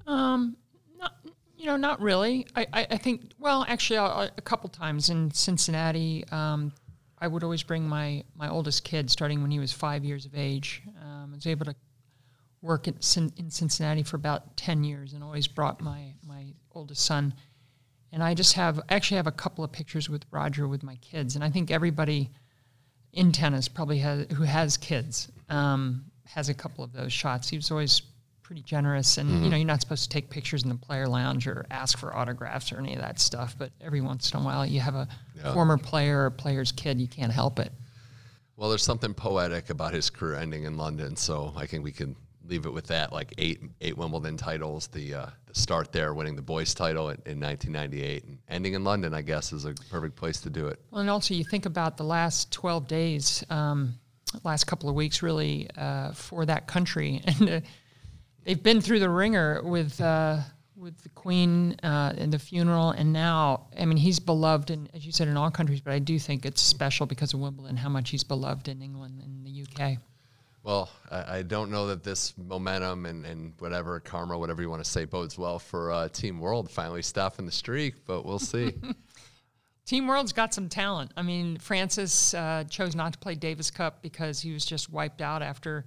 Um, 0.07 0.57
not, 0.99 1.14
you 1.57 1.67
know, 1.67 1.77
not 1.77 2.01
really. 2.01 2.47
I, 2.57 2.67
I, 2.73 2.87
I 2.91 2.97
think, 2.97 3.33
well, 3.38 3.64
actually, 3.69 3.99
a 3.99 4.43
couple 4.43 4.69
times 4.71 5.11
in 5.11 5.31
Cincinnati. 5.31 6.25
Um, 6.33 6.73
I 7.21 7.27
would 7.27 7.43
always 7.43 7.62
bring 7.64 7.88
my 7.88 8.23
my 8.37 8.49
oldest 8.49 8.85
kid, 8.85 9.11
starting 9.11 9.43
when 9.43 9.51
he 9.51 9.59
was 9.59 9.73
five 9.73 10.05
years 10.05 10.25
of 10.25 10.37
age. 10.37 10.83
Um, 11.29 11.35
I 11.35 11.37
was 11.37 11.47
able 11.47 11.67
to 11.67 11.75
work 12.62 12.88
in, 12.88 12.95
in 13.37 13.51
Cincinnati 13.51 14.03
for 14.03 14.17
about 14.17 14.57
ten 14.57 14.85
years, 14.85 15.12
and 15.12 15.23
always 15.23 15.47
brought 15.47 15.81
my 15.81 16.14
my 16.27 16.55
oldest 16.73 17.05
son. 17.05 17.35
And 18.11 18.23
I 18.23 18.35
just 18.35 18.55
have 18.55 18.81
actually 18.88 19.19
have 19.19 19.27
a 19.27 19.33
couple 19.33 19.64
of 19.64 19.71
pictures 19.71 20.09
with 20.09 20.25
Roger 20.31 20.67
with 20.67 20.83
my 20.83 20.97
kids, 20.97 21.35
and 21.35 21.45
I 21.45 21.51
think 21.51 21.71
everybody 21.71 22.31
in 23.12 23.33
tennis 23.33 23.69
probably 23.69 23.99
has 23.99 24.27
who 24.35 24.45
has 24.45 24.77
kids 24.77 25.31
um, 25.49 26.05
has 26.25 26.49
a 26.49 26.55
couple 26.55 26.85
of 26.85 26.93
those 26.93 27.12
shots. 27.12 27.49
He 27.49 27.57
was 27.57 27.71
always 27.71 28.03
pretty 28.49 28.62
generous. 28.62 29.19
And 29.19 29.29
mm-hmm. 29.29 29.45
you 29.45 29.51
know, 29.51 29.57
you're 29.59 29.67
not 29.67 29.83
supposed 29.83 30.05
to 30.05 30.09
take 30.09 30.31
pictures 30.31 30.62
in 30.62 30.71
the 30.71 30.75
player 30.75 31.07
lounge 31.07 31.47
or 31.47 31.67
ask 31.71 31.99
for 31.99 32.17
autographs 32.17 32.73
or 32.73 32.79
any 32.79 32.95
of 32.95 33.01
that 33.01 33.21
stuff. 33.21 33.55
But 33.59 33.73
every 33.79 34.01
once 34.01 34.33
in 34.33 34.41
a 34.41 34.43
while, 34.43 34.64
you 34.64 34.81
have 34.81 34.95
a 34.95 35.07
yeah. 35.37 35.53
former 35.53 35.77
player 35.77 36.25
or 36.25 36.31
player's 36.31 36.73
kid, 36.73 36.99
you 36.99 37.09
can't 37.09 37.31
help 37.31 37.59
it. 37.59 37.71
Well, 38.59 38.68
there's 38.68 38.83
something 38.83 39.14
poetic 39.14 39.71
about 39.71 39.94
his 39.94 40.11
career 40.11 40.35
ending 40.35 40.64
in 40.64 40.77
London, 40.77 41.14
so 41.14 41.55
I 41.57 41.64
think 41.66 41.85
we 41.85 41.92
can 41.92 42.16
leave 42.44 42.66
it 42.66 42.73
with 42.73 42.88
that. 42.88 43.12
Like 43.12 43.33
eight 43.38 43.61
eight 43.81 43.97
Wimbledon 43.97 44.37
titles, 44.37 44.88
the 44.88 45.14
uh, 45.14 45.27
the 45.47 45.55
start 45.55 45.92
there, 45.92 46.12
winning 46.12 46.35
the 46.35 46.42
boys' 46.42 46.75
title 46.75 47.11
in, 47.11 47.23
in 47.25 47.38
1998, 47.38 48.25
and 48.25 48.38
ending 48.49 48.75
in 48.75 48.83
London, 48.83 49.14
I 49.14 49.23
guess, 49.23 49.53
is 49.53 49.64
a 49.64 49.75
perfect 49.90 50.16
place 50.16 50.40
to 50.40 50.51
do 50.51 50.66
it. 50.66 50.81
Well, 50.90 51.03
and 51.03 51.09
also 51.09 51.35
you 51.35 51.44
think 51.44 51.66
about 51.66 51.97
the 51.97 52.05
last 52.05 52.51
12 52.51 52.88
days. 52.88 53.44
Um, 53.49 53.94
last 54.42 54.64
couple 54.64 54.88
of 54.88 54.94
weeks 54.94 55.23
really 55.23 55.71
uh, 55.77 56.12
for 56.12 56.44
that 56.44 56.66
country 56.66 57.23
and 57.27 57.49
uh, 57.49 57.61
they've 58.44 58.62
been 58.62 58.81
through 58.81 59.01
the 59.01 59.09
ringer 59.09 59.62
with 59.62 59.99
uh, 60.03 60.38
with 60.79 61.03
the 61.03 61.09
Queen 61.11 61.77
uh, 61.83 62.12
and 62.17 62.33
the 62.33 62.38
funeral, 62.38 62.91
and 62.91 63.12
now 63.12 63.67
I 63.79 63.85
mean 63.85 63.99
he's 63.99 64.19
beloved, 64.19 64.71
in, 64.71 64.88
as 64.95 65.05
you 65.05 65.12
said, 65.12 65.29
in 65.29 65.37
all 65.37 65.51
countries. 65.51 65.81
But 65.81 65.93
I 65.93 65.99
do 65.99 66.19
think 66.19 66.47
it's 66.47 66.62
special 66.62 67.07
because 67.07 67.35
of 67.35 67.41
Wimbledon, 67.41 67.77
how 67.77 67.88
much 67.88 68.11
he's 68.11 68.25
beloved 68.25 68.69
in 68.69 68.83
England 68.83 69.23
and 69.25 69.45
the 69.45 69.62
UK. 69.62 69.99
Well, 70.62 70.91
I, 71.11 71.38
I 71.38 71.43
don't 71.43 71.71
know 71.71 71.87
that 71.87 72.03
this 72.03 72.35
momentum 72.37 73.07
and, 73.07 73.25
and 73.25 73.55
whatever 73.59 74.01
karma, 74.01 74.38
whatever 74.38 74.61
you 74.61 74.69
want 74.69 74.85
to 74.85 74.91
say, 74.91 75.05
bodes 75.05 75.38
well 75.38 75.59
for 75.59 75.93
uh, 75.93 76.09
Team 76.09 76.41
World 76.41 76.71
finally 76.71 77.03
stopping 77.03 77.47
the 77.47 77.53
streak, 77.53 78.05
but 78.05 78.25
we'll 78.25 78.38
see. 78.38 78.75
Team 79.87 80.07
World's 80.07 80.35
got 80.35 80.53
some 80.53 80.69
talent. 80.69 81.12
I 81.17 81.23
mean, 81.23 81.57
Frances 81.57 82.35
uh, 82.35 82.64
chose 82.69 82.95
not 82.95 83.14
to 83.14 83.19
play 83.19 83.35
Davis 83.35 83.71
Cup 83.71 84.03
because 84.03 84.38
he 84.41 84.53
was 84.53 84.67
just 84.67 84.91
wiped 84.93 85.23
out 85.23 85.43
after 85.43 85.87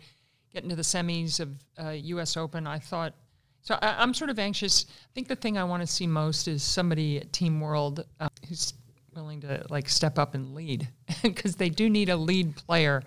getting 0.51 0.69
to 0.69 0.75
the 0.75 0.81
semis 0.81 1.39
of 1.39 1.63
uh, 1.79 1.89
U.S. 1.89 2.35
Open. 2.35 2.65
I 2.65 2.79
thought 2.79 3.13
so. 3.61 3.77
I, 3.81 4.03
am 4.03 4.13
sort 4.13 4.29
of 4.29 4.39
anxious. 4.39 4.85
I 4.89 5.11
think 5.13 5.27
the 5.27 5.35
thing 5.35 5.57
I 5.57 5.63
want 5.63 5.81
to 5.81 5.87
see 5.87 6.07
most 6.07 6.47
is 6.47 6.63
somebody 6.63 7.17
at 7.17 7.31
Team 7.33 7.59
World 7.59 8.05
uh, 8.19 8.29
who's 8.47 8.73
willing 9.15 9.41
to 9.41 9.65
like 9.69 9.89
step 9.89 10.17
up 10.17 10.35
and 10.35 10.55
lead 10.55 10.87
because 11.23 11.55
they 11.55 11.69
do 11.69 11.89
need 11.89 12.09
a 12.09 12.15
lead 12.15 12.55
player 12.55 13.03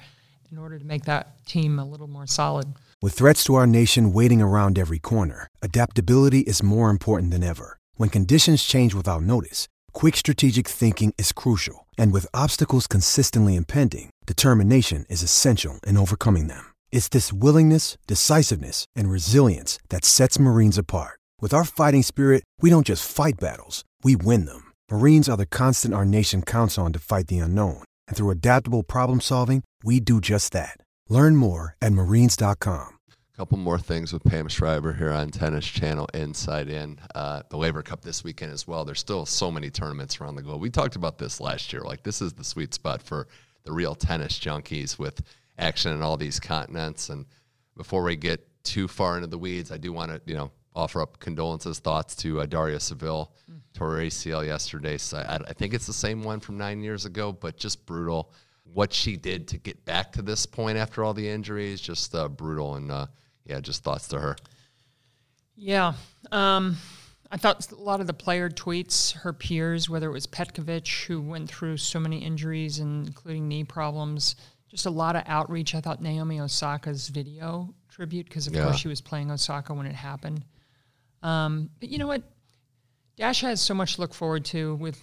in 0.50 0.58
order 0.58 0.78
to 0.78 0.84
make 0.84 1.04
that 1.04 1.44
team 1.46 1.78
a 1.78 1.84
little 1.84 2.06
more 2.06 2.26
solid. 2.26 2.74
With 3.02 3.14
threats 3.14 3.44
to 3.44 3.54
our 3.54 3.66
nation 3.66 4.12
waiting 4.12 4.40
around 4.40 4.78
every 4.78 4.98
corner, 4.98 5.48
adaptability 5.62 6.40
is 6.40 6.62
more 6.62 6.90
important 6.90 7.32
than 7.32 7.42
ever. 7.42 7.78
When 7.96 8.08
conditions 8.08 8.64
change 8.64 8.94
without 8.94 9.22
notice, 9.22 9.68
quick 9.92 10.16
strategic 10.16 10.68
thinking 10.68 11.12
is 11.18 11.32
crucial. 11.32 11.86
And 11.98 12.12
with 12.12 12.26
obstacles 12.34 12.86
consistently 12.86 13.56
impending, 13.56 14.10
determination 14.26 15.06
is 15.08 15.22
essential 15.22 15.80
in 15.86 15.96
overcoming 15.96 16.48
them. 16.48 16.73
It's 16.94 17.08
this 17.08 17.32
willingness, 17.32 17.98
decisiveness, 18.06 18.86
and 18.94 19.10
resilience 19.10 19.80
that 19.88 20.04
sets 20.04 20.38
Marines 20.38 20.78
apart. 20.78 21.18
With 21.40 21.52
our 21.52 21.64
fighting 21.64 22.04
spirit, 22.04 22.44
we 22.60 22.70
don't 22.70 22.86
just 22.86 23.10
fight 23.10 23.34
battles, 23.40 23.84
we 24.04 24.14
win 24.14 24.44
them. 24.44 24.70
Marines 24.88 25.28
are 25.28 25.36
the 25.36 25.44
constant 25.44 25.92
our 25.92 26.04
nation 26.04 26.40
counts 26.40 26.78
on 26.78 26.92
to 26.92 27.00
fight 27.00 27.26
the 27.26 27.40
unknown. 27.40 27.82
And 28.06 28.16
through 28.16 28.30
adaptable 28.30 28.84
problem 28.84 29.20
solving, 29.20 29.64
we 29.82 29.98
do 29.98 30.20
just 30.20 30.52
that. 30.52 30.76
Learn 31.08 31.34
more 31.34 31.74
at 31.82 31.92
marines.com. 31.92 32.88
A 33.10 33.36
couple 33.36 33.58
more 33.58 33.80
things 33.80 34.12
with 34.12 34.22
Pam 34.22 34.46
Shriver 34.46 34.92
here 34.92 35.10
on 35.10 35.30
Tennis 35.30 35.66
Channel 35.66 36.06
Inside 36.14 36.68
In. 36.68 37.00
Uh, 37.12 37.42
the 37.50 37.56
Laver 37.56 37.82
Cup 37.82 38.02
this 38.02 38.22
weekend 38.22 38.52
as 38.52 38.68
well. 38.68 38.84
There's 38.84 39.00
still 39.00 39.26
so 39.26 39.50
many 39.50 39.68
tournaments 39.68 40.20
around 40.20 40.36
the 40.36 40.42
globe. 40.42 40.60
We 40.60 40.70
talked 40.70 40.94
about 40.94 41.18
this 41.18 41.40
last 41.40 41.72
year. 41.72 41.82
Like, 41.82 42.04
this 42.04 42.22
is 42.22 42.34
the 42.34 42.44
sweet 42.44 42.72
spot 42.72 43.02
for 43.02 43.26
the 43.64 43.72
real 43.72 43.96
tennis 43.96 44.38
junkies 44.38 44.96
with 44.96 45.20
action 45.58 45.92
in 45.92 46.02
all 46.02 46.16
these 46.16 46.40
continents. 46.40 47.08
And 47.08 47.26
before 47.76 48.02
we 48.02 48.16
get 48.16 48.46
too 48.64 48.88
far 48.88 49.16
into 49.16 49.28
the 49.28 49.38
weeds, 49.38 49.70
I 49.70 49.76
do 49.76 49.92
want 49.92 50.10
to, 50.10 50.20
you 50.26 50.36
know, 50.36 50.50
offer 50.74 51.00
up 51.00 51.20
condolences, 51.20 51.78
thoughts 51.78 52.16
to 52.16 52.40
uh, 52.40 52.46
Daria 52.46 52.80
Saville, 52.80 53.32
mm. 53.50 53.60
tore 53.74 53.98
ACL 53.98 54.44
yesterday. 54.44 54.98
So 54.98 55.18
I, 55.18 55.36
I, 55.36 55.52
think 55.52 55.72
it's 55.72 55.86
the 55.86 55.92
same 55.92 56.24
one 56.24 56.40
from 56.40 56.58
nine 56.58 56.82
years 56.82 57.04
ago, 57.04 57.32
but 57.32 57.56
just 57.56 57.86
brutal. 57.86 58.32
What 58.64 58.92
she 58.92 59.16
did 59.16 59.46
to 59.48 59.58
get 59.58 59.84
back 59.84 60.10
to 60.12 60.22
this 60.22 60.46
point 60.46 60.78
after 60.78 61.04
all 61.04 61.14
the 61.14 61.28
injuries, 61.28 61.80
just 61.80 62.14
uh, 62.14 62.28
brutal. 62.28 62.74
And 62.74 62.90
uh, 62.90 63.06
yeah, 63.44 63.60
just 63.60 63.84
thoughts 63.84 64.08
to 64.08 64.18
her. 64.18 64.36
Yeah. 65.54 65.92
Um, 66.32 66.76
I 67.30 67.36
thought 67.36 67.70
a 67.70 67.76
lot 67.76 68.00
of 68.00 68.06
the 68.06 68.14
player 68.14 68.48
tweets, 68.48 69.12
her 69.12 69.32
peers, 69.32 69.88
whether 69.88 70.08
it 70.08 70.12
was 70.12 70.26
Petkovic, 70.26 71.06
who 71.06 71.20
went 71.20 71.48
through 71.48 71.76
so 71.76 72.00
many 72.00 72.24
injuries, 72.24 72.78
including 72.78 73.48
knee 73.48 73.64
problems, 73.64 74.36
just 74.74 74.86
a 74.86 74.90
lot 74.90 75.14
of 75.14 75.22
outreach. 75.26 75.74
I 75.76 75.80
thought 75.80 76.02
Naomi 76.02 76.40
Osaka's 76.40 77.08
video 77.08 77.72
tribute, 77.88 78.26
because 78.26 78.48
of 78.48 78.54
yeah. 78.54 78.64
course 78.64 78.76
she 78.76 78.88
was 78.88 79.00
playing 79.00 79.30
Osaka 79.30 79.72
when 79.72 79.86
it 79.86 79.94
happened. 79.94 80.44
Um, 81.22 81.70
but 81.78 81.90
you 81.90 81.98
know 81.98 82.08
what? 82.08 82.24
Dash 83.16 83.42
has 83.42 83.60
so 83.60 83.72
much 83.72 83.94
to 83.94 84.00
look 84.00 84.12
forward 84.12 84.44
to 84.46 84.74
with 84.74 85.00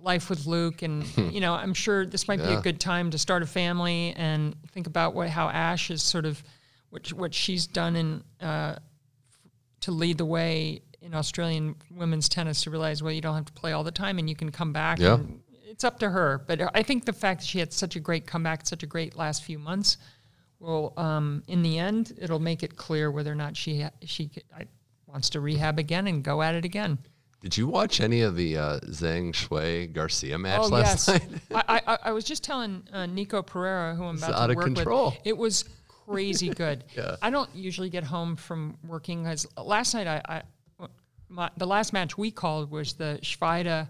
life 0.00 0.30
with 0.30 0.46
Luke, 0.46 0.80
and 0.80 1.04
you 1.32 1.40
know, 1.40 1.52
I'm 1.52 1.74
sure 1.74 2.06
this 2.06 2.28
might 2.28 2.40
yeah. 2.40 2.46
be 2.46 2.52
a 2.54 2.60
good 2.62 2.80
time 2.80 3.10
to 3.10 3.18
start 3.18 3.42
a 3.42 3.46
family 3.46 4.14
and 4.16 4.56
think 4.72 4.86
about 4.86 5.14
what 5.14 5.28
how 5.28 5.50
Ash 5.50 5.90
is 5.90 6.02
sort 6.02 6.24
of 6.24 6.42
what 6.88 7.12
what 7.12 7.34
she's 7.34 7.66
done 7.66 7.96
in 7.96 8.24
uh, 8.40 8.76
to 9.80 9.90
lead 9.90 10.16
the 10.16 10.24
way 10.24 10.80
in 11.02 11.14
Australian 11.14 11.74
women's 11.90 12.28
tennis 12.28 12.62
to 12.62 12.70
realize 12.70 13.02
well 13.02 13.12
you 13.12 13.20
don't 13.20 13.34
have 13.34 13.46
to 13.46 13.52
play 13.52 13.72
all 13.72 13.84
the 13.84 13.90
time 13.90 14.18
and 14.18 14.30
you 14.30 14.36
can 14.36 14.50
come 14.50 14.72
back. 14.72 14.98
Yeah. 14.98 15.18
It's 15.70 15.84
up 15.84 16.00
to 16.00 16.10
her, 16.10 16.42
but 16.48 16.60
I 16.74 16.82
think 16.82 17.04
the 17.04 17.12
fact 17.12 17.40
that 17.40 17.46
she 17.46 17.60
had 17.60 17.72
such 17.72 17.94
a 17.94 18.00
great 18.00 18.26
comeback, 18.26 18.66
such 18.66 18.82
a 18.82 18.86
great 18.86 19.16
last 19.16 19.44
few 19.44 19.58
months, 19.58 19.98
will 20.58 20.92
um, 20.96 21.44
in 21.46 21.62
the 21.62 21.78
end 21.78 22.12
it'll 22.20 22.40
make 22.40 22.62
it 22.62 22.76
clear 22.76 23.10
whether 23.10 23.30
or 23.30 23.36
not 23.36 23.56
she 23.56 23.82
ha- 23.82 23.92
she 24.04 24.30
I, 24.54 24.64
wants 25.06 25.30
to 25.30 25.40
rehab 25.40 25.78
again 25.78 26.08
and 26.08 26.24
go 26.24 26.42
at 26.42 26.56
it 26.56 26.64
again. 26.64 26.98
Did 27.40 27.56
you 27.56 27.68
watch 27.68 28.00
any 28.00 28.20
of 28.20 28.36
the 28.36 28.58
uh, 28.58 28.80
Zhang 28.80 29.32
Shuai 29.32 29.90
Garcia 29.92 30.38
match 30.38 30.60
oh, 30.64 30.68
last 30.68 31.08
yes. 31.08 31.08
night? 31.08 31.40
I, 31.68 31.80
I, 31.86 31.98
I, 32.04 32.12
was 32.12 32.24
just 32.24 32.44
telling 32.44 32.82
uh, 32.92 33.06
Nico 33.06 33.40
Pereira, 33.40 33.94
who 33.94 34.04
I'm 34.04 34.18
about 34.18 34.30
it's 34.30 34.52
to 34.52 34.54
work 34.54 34.66
control. 34.66 35.10
with, 35.12 35.20
it 35.24 35.38
was 35.38 35.64
crazy 35.88 36.50
good. 36.54 36.84
yeah. 36.94 37.16
I 37.22 37.30
don't 37.30 37.48
usually 37.54 37.88
get 37.88 38.04
home 38.04 38.36
from 38.36 38.76
working. 38.86 39.26
As 39.26 39.46
last 39.56 39.94
night, 39.94 40.06
I, 40.06 40.20
I 40.28 40.42
my, 41.30 41.48
the 41.56 41.66
last 41.66 41.92
match 41.92 42.18
we 42.18 42.30
called 42.30 42.70
was 42.70 42.94
the 42.94 43.18
Svajda 43.22 43.88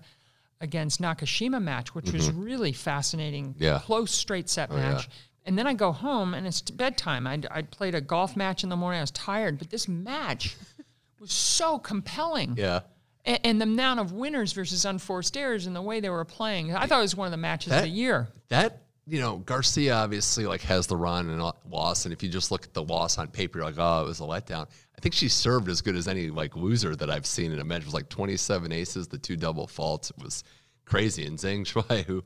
against 0.61 1.01
Nakashima 1.01 1.63
match, 1.63 1.95
which 1.95 2.07
mm-hmm. 2.07 2.17
was 2.17 2.31
really 2.31 2.73
fascinating. 2.73 3.55
Yeah. 3.59 3.81
close 3.85 4.13
straight 4.13 4.49
set 4.49 4.71
oh, 4.71 4.77
match. 4.77 5.07
Yeah. 5.09 5.15
And 5.47 5.59
then 5.59 5.67
I 5.67 5.75
go 5.75 5.91
home 5.93 6.35
and 6.35 6.47
it's 6.47 6.61
bedtime. 6.61 7.27
I'd, 7.27 7.47
I'd 7.51 7.71
played 7.71 7.95
a 7.95 8.01
golf 8.01 8.37
match 8.37 8.63
in 8.63 8.69
the 8.69 8.77
morning. 8.77 8.99
I 8.99 9.03
was 9.03 9.11
tired, 9.11 9.59
but 9.59 9.71
this 9.71 9.89
match 9.89 10.57
was 11.21 11.33
so 11.33 11.79
compelling. 11.79 12.55
Yeah. 12.57 12.81
And, 13.25 13.41
and, 13.45 13.61
the 13.61 13.65
amount 13.65 14.01
of 14.01 14.13
winners 14.13 14.55
versus 14.55 14.87
unforced 14.87 15.37
errors 15.37 15.67
and 15.67 15.77
the 15.77 15.83
way 15.83 16.01
they 16.01 16.09
were 16.09 16.25
playing, 16.25 16.75
I 16.75 16.87
thought 16.87 17.01
it 17.01 17.03
was 17.03 17.17
one 17.17 17.27
of 17.27 17.33
the 17.33 17.37
matches 17.37 17.71
that, 17.71 17.79
of 17.79 17.85
the 17.85 17.91
year. 17.91 18.29
That 18.49 18.83
you 19.07 19.21
know, 19.21 19.39
Garcia 19.39 19.95
obviously 19.95 20.47
like 20.47 20.63
has 20.63 20.87
the 20.87 20.97
run 20.97 21.29
and 21.29 21.53
loss, 21.69 22.05
and 22.05 22.13
if 22.13 22.23
you 22.23 22.29
just 22.29 22.51
look 22.51 22.65
at 22.65 22.75
the 22.75 22.83
loss 22.83 23.19
on 23.19 23.29
paper, 23.29 23.59
you're 23.59 23.67
like, 23.67 23.75
oh, 23.77 24.03
it 24.03 24.07
was 24.07 24.21
a 24.21 24.23
letdown. 24.23 24.69
I 25.01 25.03
think 25.03 25.15
she 25.15 25.31
served 25.31 25.71
as 25.71 25.81
good 25.81 25.97
as 25.97 26.07
any 26.07 26.29
like 26.29 26.55
loser 26.55 26.95
that 26.95 27.09
I've 27.09 27.25
seen 27.25 27.53
in 27.53 27.59
a 27.59 27.65
match. 27.65 27.81
It 27.81 27.85
was 27.87 27.95
like 27.95 28.11
27 28.11 28.71
aces, 28.71 29.09
the 29.09 29.17
two 29.17 29.35
double 29.35 29.67
faults. 29.67 30.11
It 30.11 30.23
was 30.23 30.45
crazy. 30.85 31.25
And 31.25 31.39
Zhang 31.39 31.65
Shuai, 31.65 32.05
who 32.05 32.23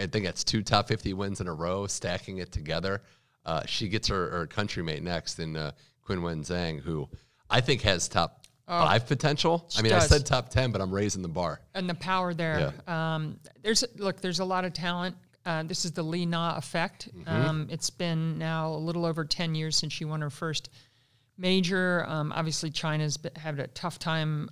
I 0.00 0.06
think 0.06 0.24
that's 0.24 0.44
two 0.44 0.62
top 0.62 0.86
50 0.86 1.12
wins 1.14 1.40
in 1.40 1.48
a 1.48 1.52
row, 1.52 1.88
stacking 1.88 2.38
it 2.38 2.52
together. 2.52 3.02
Uh, 3.44 3.62
she 3.66 3.88
gets 3.88 4.06
her, 4.06 4.30
her 4.30 4.46
countrymate 4.46 5.02
next 5.02 5.40
in 5.40 5.56
uh, 5.56 5.72
Wen 6.08 6.44
Zhang, 6.44 6.78
who 6.78 7.08
I 7.50 7.60
think 7.60 7.82
has 7.82 8.06
top 8.06 8.46
oh, 8.68 8.78
five 8.78 9.08
potential. 9.08 9.68
I 9.76 9.82
mean, 9.82 9.90
does. 9.90 10.04
I 10.04 10.06
said 10.06 10.24
top 10.24 10.50
ten, 10.50 10.70
but 10.70 10.80
I'm 10.80 10.94
raising 10.94 11.20
the 11.20 11.26
bar. 11.26 11.62
And 11.74 11.90
the 11.90 11.96
power 11.96 12.32
there. 12.32 12.72
Yeah. 12.86 13.14
Um, 13.16 13.40
there's 13.60 13.82
look, 13.96 14.20
there's 14.20 14.38
a 14.38 14.44
lot 14.44 14.64
of 14.64 14.72
talent. 14.72 15.16
Uh, 15.44 15.64
this 15.64 15.84
is 15.84 15.90
the 15.90 16.04
Li 16.04 16.26
Na 16.26 16.56
effect. 16.56 17.08
Mm-hmm. 17.12 17.28
Um, 17.28 17.66
it's 17.72 17.90
been 17.90 18.38
now 18.38 18.68
a 18.68 18.78
little 18.78 19.04
over 19.04 19.24
ten 19.24 19.56
years 19.56 19.74
since 19.74 19.92
she 19.92 20.04
won 20.04 20.20
her 20.20 20.30
first 20.30 20.70
major. 21.36 22.04
Um, 22.08 22.32
obviously, 22.34 22.70
China's 22.70 23.18
had 23.36 23.58
a 23.58 23.66
tough 23.68 23.98
time 23.98 24.50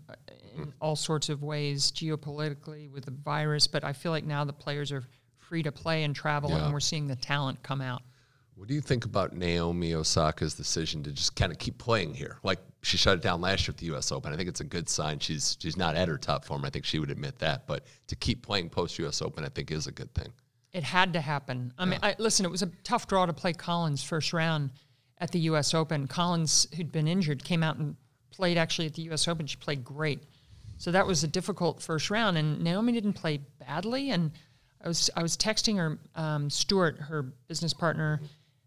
in 0.56 0.72
all 0.80 0.96
sorts 0.96 1.28
of 1.28 1.42
ways 1.42 1.90
geopolitically 1.90 2.90
with 2.90 3.04
the 3.04 3.10
virus, 3.10 3.66
but 3.66 3.84
I 3.84 3.92
feel 3.92 4.12
like 4.12 4.24
now 4.24 4.44
the 4.44 4.52
players 4.52 4.92
are 4.92 5.02
free 5.38 5.62
to 5.62 5.72
play 5.72 6.04
and 6.04 6.14
travel, 6.14 6.50
yeah. 6.50 6.64
and 6.64 6.72
we're 6.72 6.80
seeing 6.80 7.06
the 7.06 7.16
talent 7.16 7.62
come 7.62 7.80
out. 7.80 8.02
What 8.54 8.68
do 8.68 8.74
you 8.74 8.80
think 8.80 9.04
about 9.04 9.34
Naomi 9.34 9.94
Osaka's 9.94 10.54
decision 10.54 11.02
to 11.04 11.12
just 11.12 11.34
kind 11.34 11.50
of 11.50 11.58
keep 11.58 11.78
playing 11.78 12.14
here? 12.14 12.38
Like 12.42 12.58
she 12.82 12.96
shut 12.96 13.18
it 13.18 13.22
down 13.22 13.40
last 13.40 13.66
year 13.66 13.72
at 13.72 13.78
the 13.78 13.86
U.S. 13.86 14.12
Open. 14.12 14.32
I 14.32 14.36
think 14.36 14.48
it's 14.48 14.60
a 14.60 14.64
good 14.64 14.88
sign. 14.88 15.18
She's 15.18 15.56
she's 15.60 15.76
not 15.76 15.96
at 15.96 16.06
her 16.08 16.18
top 16.18 16.44
form. 16.44 16.64
I 16.64 16.70
think 16.70 16.84
she 16.84 16.98
would 16.98 17.10
admit 17.10 17.38
that. 17.38 17.66
But 17.66 17.86
to 18.08 18.16
keep 18.16 18.42
playing 18.46 18.68
post 18.68 18.98
U.S. 18.98 19.22
Open, 19.22 19.44
I 19.44 19.48
think 19.48 19.70
is 19.70 19.86
a 19.86 19.92
good 19.92 20.14
thing. 20.14 20.32
It 20.72 20.84
had 20.84 21.12
to 21.14 21.20
happen. 21.20 21.72
I 21.76 21.84
yeah. 21.84 21.90
mean, 21.90 22.00
I, 22.02 22.14
listen, 22.18 22.46
it 22.46 22.50
was 22.50 22.62
a 22.62 22.70
tough 22.84 23.06
draw 23.06 23.26
to 23.26 23.32
play 23.32 23.52
Collins 23.52 24.02
first 24.02 24.32
round 24.32 24.70
at 25.18 25.30
the 25.30 25.40
U.S. 25.40 25.74
Open. 25.74 26.06
Collins, 26.06 26.68
who'd 26.76 26.92
been 26.92 27.08
injured, 27.08 27.44
came 27.44 27.62
out 27.62 27.76
and 27.76 27.96
played 28.30 28.56
actually 28.56 28.86
at 28.86 28.94
the 28.94 29.02
U.S. 29.02 29.28
Open. 29.28 29.46
She 29.46 29.56
played 29.56 29.84
great. 29.84 30.22
So 30.78 30.90
that 30.90 31.06
was 31.06 31.22
a 31.22 31.28
difficult 31.28 31.80
first 31.80 32.10
round. 32.10 32.36
And 32.36 32.60
Naomi 32.62 32.92
didn't 32.92 33.12
play 33.12 33.40
badly. 33.60 34.10
And 34.10 34.32
I 34.84 34.88
was 34.88 35.10
I 35.16 35.22
was 35.22 35.36
texting 35.36 35.76
her 35.76 35.98
um, 36.16 36.50
Stuart, 36.50 36.98
her 36.98 37.22
business 37.46 37.72
partner. 37.72 38.20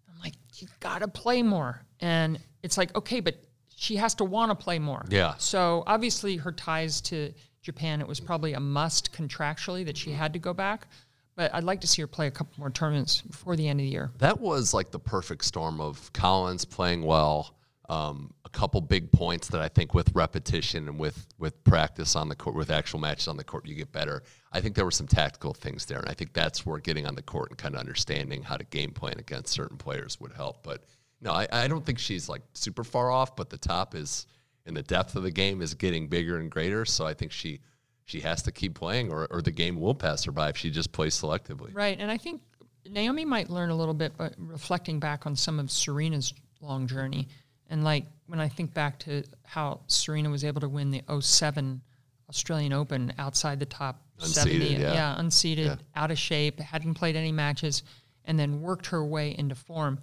I'm 0.08 0.20
like, 0.22 0.36
you 0.54 0.68
got 0.80 1.00
to 1.00 1.08
play 1.08 1.44
more. 1.44 1.86
And 2.00 2.40
it's 2.64 2.78
like, 2.78 2.96
okay, 2.96 3.20
but 3.20 3.36
she 3.76 3.98
has 3.98 4.16
to 4.16 4.24
want 4.24 4.50
to 4.52 4.56
play 4.56 4.80
more. 4.80 5.06
Yeah. 5.10 5.36
So 5.38 5.84
obviously, 5.86 6.38
her 6.38 6.52
ties 6.52 7.02
to 7.02 7.34
Japan, 7.62 8.00
it 8.00 8.08
was 8.08 8.20
probably 8.20 8.54
a 8.54 8.60
must 8.60 9.12
contractually 9.12 9.86
that 9.86 9.98
she 9.98 10.12
had 10.12 10.34
to 10.34 10.40
go 10.40 10.54
back. 10.54 10.88
But 11.36 11.54
I'd 11.54 11.64
like 11.64 11.82
to 11.82 11.88
see 11.88 12.02
her 12.02 12.08
play 12.08 12.28
a 12.28 12.32
couple 12.32 12.54
more 12.58 12.70
tournaments 12.70 13.22
before 13.22 13.56
the 13.56 13.68
end 13.68 13.80
of 13.80 13.86
the 13.86 13.92
year. 13.92 14.12
That 14.20 14.40
was 14.40 14.74
like 14.74 14.92
the 14.92 15.00
perfect 15.00 15.44
storm 15.44 15.82
of 15.82 16.12
Collins 16.14 16.64
playing 16.64 17.04
well, 17.04 17.56
um, 17.90 18.34
a 18.46 18.50
couple 18.50 18.82
big 18.82 19.12
points 19.12 19.50
that 19.50 19.62
I 19.62 19.68
think 19.68 19.94
with 19.94 20.16
repetition 20.16 20.88
and 20.88 20.98
with 20.98 21.28
with 21.38 21.62
practice 21.64 22.16
on 22.16 22.30
the 22.30 22.36
court, 22.36 22.56
with 22.56 22.72
actual 22.72 23.00
matches 23.00 23.28
on 23.28 23.38
the 23.38 23.44
court, 23.44 23.68
you 23.68 23.76
get 23.76 23.92
better. 23.92 24.24
I 24.52 24.62
think 24.62 24.76
there 24.76 24.86
were 24.86 24.92
some 24.92 25.08
tactical 25.08 25.54
things 25.54 25.86
there, 25.86 26.00
and 26.00 26.10
I 26.10 26.14
think 26.14 26.34
that's 26.34 26.66
where 26.66 26.80
getting 26.80 27.06
on 27.06 27.16
the 27.16 27.22
court 27.22 27.50
and 27.50 27.58
kind 27.58 27.76
of 27.76 27.80
understanding 27.80 28.42
how 28.42 28.58
to 28.58 28.64
game 28.66 28.92
plan 28.92 29.20
against 29.20 29.54
certain 29.54 29.78
players 29.78 30.20
would 30.20 30.34
help. 30.34 30.64
But 30.64 30.84
no, 31.22 31.32
I, 31.32 31.48
I 31.52 31.68
don't 31.68 31.86
think 31.86 32.00
she's 32.00 32.30
like 32.30 32.42
super 32.54 32.84
far 32.84 33.12
off, 33.12 33.36
but 33.36 33.50
the 33.50 33.58
top 33.58 33.94
is 33.94 34.26
and 34.66 34.76
the 34.76 34.84
depth 34.84 35.16
of 35.16 35.24
the 35.24 35.32
game 35.32 35.62
is 35.62 35.74
getting 35.74 36.08
bigger 36.08 36.38
and 36.38 36.50
greater. 36.50 36.86
So 36.86 37.06
I 37.06 37.14
think 37.14 37.32
she 37.32 37.60
she 38.06 38.22
has 38.22 38.42
to 38.44 38.52
keep 38.52 38.76
playing, 38.76 39.12
or 39.12 39.28
or 39.30 39.42
the 39.42 39.52
game 39.52 39.80
will 39.80 39.96
pass 39.96 40.24
her 40.24 40.32
by 40.32 40.50
if 40.50 40.58
she 40.58 40.70
just 40.72 40.92
plays 40.92 41.20
selectively. 41.20 41.74
Right, 41.74 42.00
and 42.00 42.10
I 42.10 42.18
think 42.18 42.42
Naomi 42.90 43.26
might 43.26 43.50
learn 43.50 43.70
a 43.70 43.76
little 43.76 43.94
bit, 43.94 44.14
but 44.18 44.34
reflecting 44.38 45.00
back 45.00 45.26
on 45.26 45.36
some 45.36 45.60
of 45.60 45.70
Serena's 45.70 46.34
long 46.62 46.88
journey 46.88 47.28
and 47.70 47.84
like 47.84 48.06
when 48.28 48.40
I 48.40 48.48
think 48.48 48.74
back 48.74 49.00
to 49.00 49.24
how 49.44 49.82
Serena 49.88 50.30
was 50.30 50.44
able 50.44 50.62
to 50.62 50.70
win 50.70 50.92
the 50.92 51.02
07 51.20 51.82
Australian 52.30 52.74
Open 52.74 53.14
outside 53.18 53.60
the 53.60 53.66
top 53.66 54.02
unseated, 54.20 54.70
70, 54.70 54.82
yeah, 54.82 54.94
yeah 54.94 55.20
unseated, 55.20 55.68
yeah. 55.68 55.76
out 55.96 56.12
of 56.12 56.18
shape, 56.18 56.60
hadn't 56.60 56.96
played 56.96 57.16
any 57.16 57.32
matches, 57.32 57.84
and 58.26 58.40
then 58.40 58.62
worked 58.62 58.88
her 58.88 59.04
way 59.04 59.36
into 59.38 59.56
form. 59.56 60.00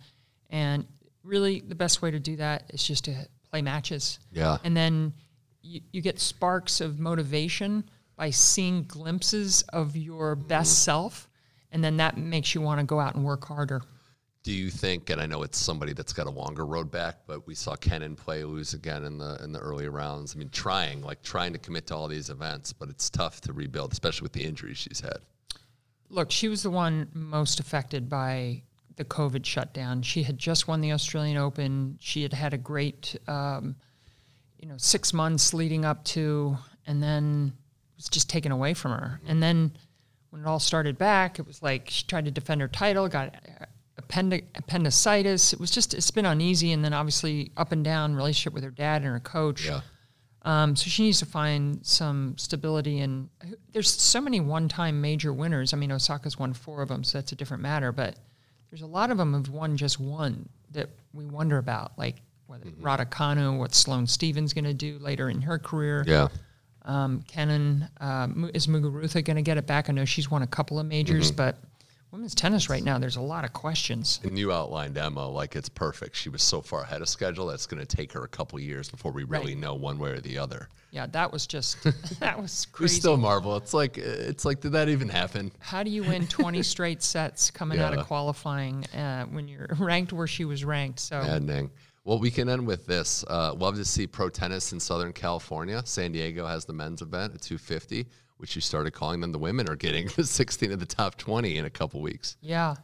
And 0.50 0.86
really, 1.24 1.60
the 1.60 1.74
best 1.74 2.02
way 2.02 2.10
to 2.10 2.20
do 2.20 2.36
that 2.36 2.64
is 2.70 2.84
just 2.84 3.04
to 3.06 3.28
play 3.50 3.62
matches. 3.62 4.18
Yeah. 4.32 4.58
And 4.64 4.76
then 4.76 5.12
you, 5.62 5.80
you 5.92 6.00
get 6.00 6.20
sparks 6.20 6.80
of 6.80 6.98
motivation 6.98 7.84
by 8.16 8.30
seeing 8.30 8.84
glimpses 8.84 9.62
of 9.72 9.96
your 9.96 10.34
best 10.34 10.84
self, 10.84 11.28
and 11.70 11.82
then 11.82 11.96
that 11.96 12.16
makes 12.16 12.54
you 12.54 12.60
want 12.60 12.80
to 12.80 12.86
go 12.86 13.00
out 13.00 13.14
and 13.14 13.24
work 13.24 13.44
harder. 13.44 13.82
Do 14.42 14.52
you 14.52 14.70
think? 14.70 15.10
And 15.10 15.20
I 15.20 15.26
know 15.26 15.44
it's 15.44 15.58
somebody 15.58 15.92
that's 15.92 16.12
got 16.12 16.26
a 16.26 16.30
longer 16.30 16.66
road 16.66 16.90
back, 16.90 17.18
but 17.26 17.46
we 17.46 17.54
saw 17.54 17.76
Kenin 17.76 18.16
play 18.16 18.42
lose 18.42 18.74
again 18.74 19.04
in 19.04 19.16
the 19.16 19.40
in 19.42 19.52
the 19.52 19.60
early 19.60 19.88
rounds. 19.88 20.34
I 20.34 20.38
mean, 20.38 20.50
trying 20.50 21.02
like 21.02 21.22
trying 21.22 21.52
to 21.52 21.60
commit 21.60 21.86
to 21.88 21.96
all 21.96 22.08
these 22.08 22.28
events, 22.28 22.72
but 22.72 22.88
it's 22.88 23.08
tough 23.08 23.40
to 23.42 23.52
rebuild, 23.52 23.92
especially 23.92 24.24
with 24.24 24.32
the 24.32 24.44
injuries 24.44 24.78
she's 24.78 25.00
had. 25.00 25.18
Look, 26.08 26.30
she 26.30 26.48
was 26.48 26.62
the 26.64 26.70
one 26.70 27.08
most 27.14 27.60
affected 27.60 28.08
by 28.08 28.62
the 28.96 29.04
COVID 29.04 29.46
shutdown. 29.46 30.02
She 30.02 30.24
had 30.24 30.38
just 30.38 30.68
won 30.68 30.80
the 30.80 30.92
Australian 30.92 31.36
Open. 31.36 31.96
She 32.00 32.22
had 32.22 32.32
had 32.32 32.52
a 32.52 32.58
great, 32.58 33.16
um, 33.28 33.76
you 34.58 34.68
know, 34.68 34.76
six 34.76 35.12
months 35.12 35.54
leading 35.54 35.84
up 35.84 36.04
to, 36.06 36.58
and 36.86 37.02
then 37.02 37.52
was 38.02 38.08
just 38.08 38.28
taken 38.28 38.52
away 38.52 38.74
from 38.74 38.92
her. 38.92 39.20
And 39.26 39.42
then 39.42 39.72
when 40.30 40.42
it 40.42 40.46
all 40.46 40.58
started 40.58 40.98
back, 40.98 41.38
it 41.38 41.46
was 41.46 41.62
like 41.62 41.88
she 41.88 42.04
tried 42.06 42.24
to 42.24 42.30
defend 42.30 42.60
her 42.60 42.68
title, 42.68 43.08
got 43.08 43.34
appendic- 44.00 44.46
appendicitis. 44.54 45.52
It 45.52 45.60
was 45.60 45.70
just 45.70 45.94
it's 45.94 46.10
been 46.10 46.26
uneasy, 46.26 46.72
and 46.72 46.84
then 46.84 46.92
obviously 46.92 47.52
up 47.56 47.72
and 47.72 47.84
down 47.84 48.14
relationship 48.14 48.52
with 48.52 48.64
her 48.64 48.70
dad 48.70 49.02
and 49.02 49.10
her 49.10 49.20
coach. 49.20 49.66
Yeah. 49.66 49.80
Um, 50.44 50.74
so 50.74 50.88
she 50.88 51.04
needs 51.04 51.20
to 51.20 51.26
find 51.26 51.78
some 51.86 52.36
stability, 52.36 52.98
and 52.98 53.28
there's 53.72 53.90
so 53.90 54.20
many 54.20 54.40
one-time 54.40 55.00
major 55.00 55.32
winners. 55.32 55.72
I 55.72 55.76
mean, 55.76 55.92
Osaka's 55.92 56.36
won 56.36 56.52
four 56.52 56.82
of 56.82 56.88
them, 56.88 57.04
so 57.04 57.18
that's 57.18 57.30
a 57.30 57.36
different 57.36 57.62
matter. 57.62 57.92
But 57.92 58.16
there's 58.70 58.82
a 58.82 58.86
lot 58.86 59.12
of 59.12 59.18
them 59.18 59.34
have 59.34 59.48
won 59.50 59.76
just 59.76 60.00
one 60.00 60.48
that 60.72 60.88
we 61.12 61.26
wonder 61.26 61.58
about, 61.58 61.92
like 61.96 62.16
whether 62.46 62.64
mm-hmm. 62.64 63.58
What 63.58 63.74
Sloane 63.74 64.06
Stevens 64.06 64.52
going 64.52 64.64
to 64.64 64.74
do 64.74 64.98
later 64.98 65.30
in 65.30 65.42
her 65.42 65.58
career. 65.58 66.04
Yeah. 66.06 66.28
Um, 66.84 67.22
Kenin, 67.28 67.88
uh, 68.00 68.28
is 68.54 68.66
Muguruza 68.66 69.24
going 69.24 69.36
to 69.36 69.42
get 69.42 69.56
it 69.56 69.66
back? 69.66 69.88
I 69.88 69.92
know 69.92 70.04
she's 70.04 70.30
won 70.30 70.42
a 70.42 70.46
couple 70.46 70.78
of 70.78 70.86
majors, 70.86 71.28
mm-hmm. 71.28 71.36
but 71.36 71.56
women's 72.12 72.34
tennis 72.34 72.68
right 72.68 72.84
now, 72.84 72.98
there's 72.98 73.16
a 73.16 73.20
lot 73.20 73.44
of 73.44 73.52
questions. 73.52 74.20
And 74.22 74.38
you 74.38 74.52
outlined 74.52 74.96
Emma 74.98 75.26
like 75.26 75.56
it's 75.56 75.68
perfect. 75.68 76.14
She 76.14 76.28
was 76.28 76.42
so 76.42 76.60
far 76.60 76.82
ahead 76.82 77.00
of 77.00 77.08
schedule 77.08 77.46
that's 77.46 77.66
going 77.66 77.84
to 77.84 77.96
take 77.96 78.12
her 78.12 78.22
a 78.22 78.28
couple 78.28 78.60
years 78.60 78.90
before 78.90 79.12
we 79.12 79.24
really 79.24 79.54
right. 79.54 79.62
know 79.62 79.74
one 79.74 79.98
way 79.98 80.10
or 80.10 80.20
the 80.20 80.38
other. 80.38 80.68
Yeah, 80.90 81.06
that 81.06 81.32
was 81.32 81.46
just 81.46 81.82
that 82.20 82.40
was 82.40 82.66
crazy. 82.66 82.94
we 82.94 83.00
still 83.00 83.16
marvel. 83.16 83.56
It's 83.56 83.72
like 83.72 83.96
it's 83.96 84.44
like 84.44 84.60
did 84.60 84.72
that 84.72 84.90
even 84.90 85.08
happen? 85.08 85.50
How 85.58 85.82
do 85.82 85.90
you 85.90 86.02
win 86.04 86.26
20 86.26 86.62
straight 86.62 87.02
sets 87.02 87.50
coming 87.50 87.78
yeah. 87.78 87.86
out 87.86 87.98
of 87.98 88.06
qualifying 88.06 88.84
uh, 88.94 89.24
when 89.24 89.48
you're 89.48 89.68
ranked 89.78 90.12
where 90.12 90.26
she 90.26 90.44
was 90.44 90.64
ranked? 90.64 91.00
So 91.00 91.22
Maddening. 91.22 91.70
Well, 92.04 92.18
we 92.18 92.30
can 92.30 92.48
end 92.48 92.66
with 92.66 92.86
this. 92.86 93.24
Uh, 93.28 93.54
love 93.54 93.76
to 93.76 93.84
see 93.84 94.06
pro 94.06 94.28
tennis 94.28 94.72
in 94.72 94.80
Southern 94.80 95.12
California. 95.12 95.82
San 95.84 96.12
Diego 96.12 96.46
has 96.46 96.64
the 96.64 96.72
men's 96.72 97.00
event 97.00 97.34
at 97.34 97.42
250 97.42 98.06
which 98.42 98.56
you 98.56 98.60
started 98.60 98.90
calling 98.90 99.20
them 99.20 99.30
the 99.30 99.38
women 99.38 99.70
are 99.70 99.76
getting 99.76 100.08
16 100.08 100.72
of 100.72 100.80
the 100.80 100.84
top 100.84 101.16
20 101.16 101.58
in 101.58 101.64
a 101.64 101.70
couple 101.70 102.00
weeks. 102.00 102.36
Yeah, 102.40 102.74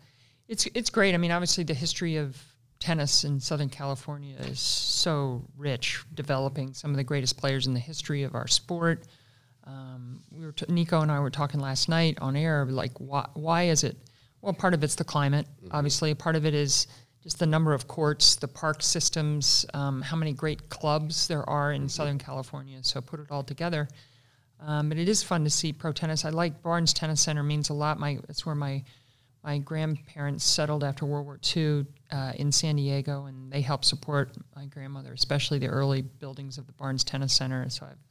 it's 0.47 0.67
it's 0.67 0.89
great. 0.89 1.15
I 1.15 1.19
mean, 1.19 1.33
obviously 1.33 1.65
the 1.65 1.75
history 1.75 2.15
of 2.15 2.41
tennis 2.79 3.25
in 3.25 3.41
Southern 3.41 3.69
California 3.69 4.37
is 4.39 4.61
so 4.61 5.45
rich, 5.57 6.05
developing 6.15 6.75
some 6.75 6.93
of 6.93 6.97
the 6.97 7.03
greatest 7.03 7.39
players 7.39 7.67
in 7.67 7.75
the 7.75 7.81
history 7.81 8.23
of 8.23 8.37
our 8.37 8.47
sport. 8.47 9.03
Um, 9.65 10.23
we 10.31 10.47
were 10.47 10.53
t- 10.53 10.67
Nico 10.69 11.01
and 11.01 11.11
I 11.11 11.19
were 11.19 11.29
talking 11.29 11.59
last 11.59 11.89
night 11.89 12.19
on 12.21 12.37
air, 12.37 12.65
like 12.65 12.93
why, 12.99 13.29
why 13.35 13.65
is 13.65 13.83
it? 13.83 13.97
Well, 14.41 14.53
part 14.53 14.75
of 14.75 14.85
it's 14.85 14.95
the 14.95 15.03
climate, 15.03 15.47
mm-hmm. 15.57 15.75
obviously. 15.75 16.15
Part 16.15 16.37
of 16.37 16.47
it 16.47 16.55
is 16.55 16.87
just 17.29 17.39
the 17.39 17.47
number 17.47 17.75
of 17.75 17.87
courts, 17.87 18.37
the 18.37 18.49
park 18.49 18.83
systems, 18.83 19.67
um, 19.75 20.01
how 20.01 20.17
many 20.17 20.33
great 20.33 20.71
clubs 20.71 21.29
there 21.29 21.49
are 21.49 21.73
in 21.73 21.83
mm-hmm. 21.83 21.89
Southern 21.89 22.19
California. 22.19 22.79
So 22.81 23.03
put 23.03 23.21
it 23.21 23.27
all 23.31 23.43
together. 23.43 23.87
Um, 24.61 24.89
but 24.89 24.97
it 24.97 25.11
is 25.11 25.23
fun 25.23 25.45
to 25.45 25.51
see 25.51 25.75
pro 25.75 25.93
tennis. 25.93 26.25
I 26.25 26.31
like 26.31 26.63
Barnes 26.63 26.95
Tennis 26.95 27.21
Center 27.21 27.43
means 27.43 27.69
a 27.69 27.75
lot. 27.75 28.01
My 28.01 28.19
it's 28.31 28.47
where 28.47 28.55
my 28.55 28.83
my 29.45 29.59
grandparents 29.59 30.43
settled 30.43 30.83
after 30.83 31.05
World 31.05 31.27
War 31.27 31.39
II 31.55 31.85
uh, 32.11 32.33
in 32.37 32.51
San 32.51 32.77
Diego, 32.77 33.27
and 33.27 33.53
they 33.53 33.61
helped 33.61 33.85
support 33.85 34.33
my 34.57 34.65
grandmother, 34.65 35.13
especially 35.13 35.59
the 35.59 35.69
early 35.69 36.01
buildings 36.01 36.57
of 36.57 36.67
the 36.67 36.73
Barnes 36.73 37.05
Tennis 37.05 37.35
Center. 37.35 37.69
So 37.69 37.87
I've 37.87 38.08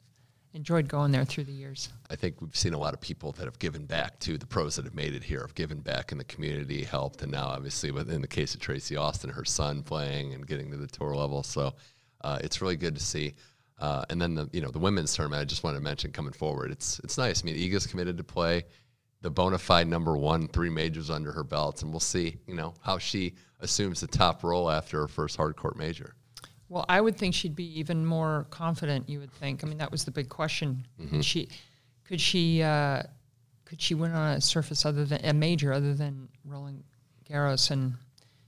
enjoyed 0.58 0.88
going 0.88 1.12
there 1.12 1.24
through 1.24 1.46
the 1.46 1.54
years. 1.54 1.90
I 2.10 2.16
think 2.16 2.42
we've 2.42 2.56
seen 2.56 2.74
a 2.74 2.80
lot 2.80 2.94
of 2.94 3.00
people 3.00 3.32
that 3.34 3.46
have 3.46 3.60
given 3.60 3.86
back 3.86 4.20
to 4.22 4.38
the 4.38 4.46
pros 4.46 4.76
that 4.76 4.86
have 4.86 4.96
made 4.96 5.14
it 5.14 5.24
here, 5.24 5.42
have 5.42 5.56
given 5.56 5.80
back 5.80 6.12
in 6.12 6.18
the 6.18 6.24
community, 6.26 6.84
helped, 6.84 7.22
and 7.22 7.32
now 7.32 7.46
obviously 7.46 7.92
within 7.92 8.22
the 8.22 8.28
case 8.28 8.56
of 8.56 8.60
Tracy 8.60 8.98
Austin, 8.98 9.30
her 9.30 9.46
son 9.46 9.84
playing 9.84 10.34
and 10.34 10.48
getting 10.48 10.72
to 10.72 10.78
the 10.78 10.88
tour 10.88 11.16
level. 11.16 11.44
So 11.44 11.76
uh, 12.22 12.40
it's 12.42 12.62
really 12.62 12.76
good 12.76 12.96
to 12.96 13.02
see. 13.02 13.36
Uh, 13.80 14.04
and 14.10 14.20
then 14.20 14.34
the 14.34 14.50
you 14.52 14.60
know 14.60 14.72
the 14.72 14.80
women's 14.80 15.16
tournament 15.16 15.40
I 15.40 15.46
just 15.46 15.64
wanted 15.64 15.78
to 15.78 15.84
mention 15.84 16.12
coming 16.12 16.34
forward. 16.34 16.72
It's 16.72 17.00
it's 17.04 17.18
nice. 17.18 17.44
I 17.44 17.46
mean, 17.46 17.56
Iga's 17.56 17.86
committed 17.86 18.18
to 18.18 18.24
play 18.24 18.64
the 19.22 19.30
bona 19.30 19.60
fide 19.60 19.88
number 19.88 20.18
one, 20.18 20.48
three 20.48 20.72
majors 20.72 21.12
under 21.12 21.32
her 21.32 21.44
belt, 21.44 21.84
and 21.84 21.92
we'll 21.92 22.00
see 22.00 22.38
you 22.48 22.56
know 22.56 22.74
how 22.82 22.98
she 22.98 23.36
assumes 23.60 24.02
the 24.02 24.08
top 24.08 24.44
role 24.44 24.72
after 24.72 25.02
her 25.02 25.08
first 25.08 25.38
hardcourt 25.38 25.76
major. 25.76 26.16
Well, 26.70 26.86
I 26.90 27.00
would 27.00 27.18
think 27.18 27.34
she'd 27.34 27.56
be 27.56 27.80
even 27.80 28.06
more 28.06 28.46
confident. 28.50 29.10
You 29.10 29.20
would 29.20 29.32
think. 29.32 29.64
I 29.64 29.68
mean, 29.68 29.78
that 29.78 29.92
was 29.92 30.06
the 30.06 30.12
big 30.12 30.30
question. 30.30 30.86
Mm-hmm. 31.02 31.22
She 31.22 31.50
could 32.06 32.20
she 32.20 32.62
uh, 32.62 33.04
could 33.66 33.82
she 33.82 33.96
win 33.96 34.12
on 34.12 34.38
a 34.38 34.42
surface 34.42 34.86
other 34.86 35.06
than 35.06 35.24
a 35.24 35.34
major 35.34 35.72
other 35.72 35.94
than 35.94 36.28
Roland 36.46 36.84
Garros 37.30 37.72
and 37.72 37.94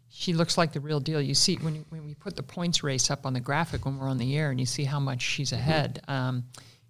she 0.10 0.34
looks 0.34 0.58
like 0.58 0.74
the 0.74 0.80
real 0.80 1.00
deal. 1.00 1.22
You 1.22 1.36
see 1.36 1.56
when 1.58 1.86
when 1.90 2.06
we 2.06 2.14
put 2.14 2.36
the 2.36 2.44
points 2.44 2.84
race 2.84 3.10
up 3.10 3.26
on 3.26 3.34
the 3.34 3.40
graphic 3.40 3.86
when 3.86 3.98
we're 3.98 4.10
on 4.10 4.18
the 4.18 4.36
air, 4.36 4.50
and 4.50 4.60
you 4.60 4.66
see 4.66 4.84
how 4.84 5.00
much 5.00 5.22
she's 5.22 5.52
mm-hmm. 5.52 5.62
ahead. 5.62 6.02
Mm-hmm. 6.08 6.12
Um, 6.12 6.44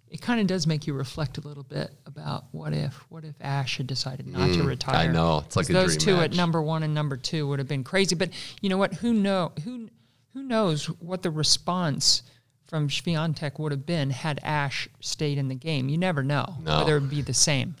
it 0.08 0.20
kind 0.20 0.40
of 0.40 0.48
does 0.48 0.66
make 0.66 0.88
you 0.88 0.94
reflect 0.94 1.38
a 1.38 1.40
little 1.40 1.62
bit 1.62 1.90
about 2.06 2.46
what 2.50 2.72
if 2.72 2.94
what 3.10 3.24
if 3.24 3.34
Ash 3.40 3.76
had 3.76 3.86
decided 3.86 4.26
not 4.26 4.48
mm, 4.48 4.54
to 4.54 4.62
retire. 4.64 5.08
I 5.08 5.12
know 5.12 5.44
it's 5.46 5.54
like 5.54 5.68
those 5.68 5.96
two 5.96 6.16
match. 6.16 6.32
at 6.32 6.36
number 6.36 6.60
one 6.60 6.82
and 6.82 6.92
number 6.94 7.16
two 7.16 7.46
would 7.48 7.60
have 7.60 7.68
been 7.68 7.84
crazy. 7.84 8.16
But 8.16 8.30
you 8.60 8.68
know 8.68 8.78
what? 8.78 8.94
Who 8.94 9.12
know 9.12 9.52
who 9.64 9.88
who 10.32 10.42
knows 10.42 10.86
what 10.86 11.22
the 11.22 11.30
response 11.30 12.22
from 12.66 12.88
Swiatek 12.88 13.58
would 13.58 13.72
have 13.72 13.84
been 13.84 14.10
had 14.10 14.38
Ash 14.42 14.88
stayed 15.00 15.38
in 15.38 15.48
the 15.48 15.54
game. 15.54 15.88
You 15.88 15.98
never 15.98 16.22
know 16.22 16.56
no. 16.62 16.78
whether 16.78 16.96
it 16.96 17.00
would 17.00 17.10
be 17.10 17.22
the 17.22 17.34
same. 17.34 17.74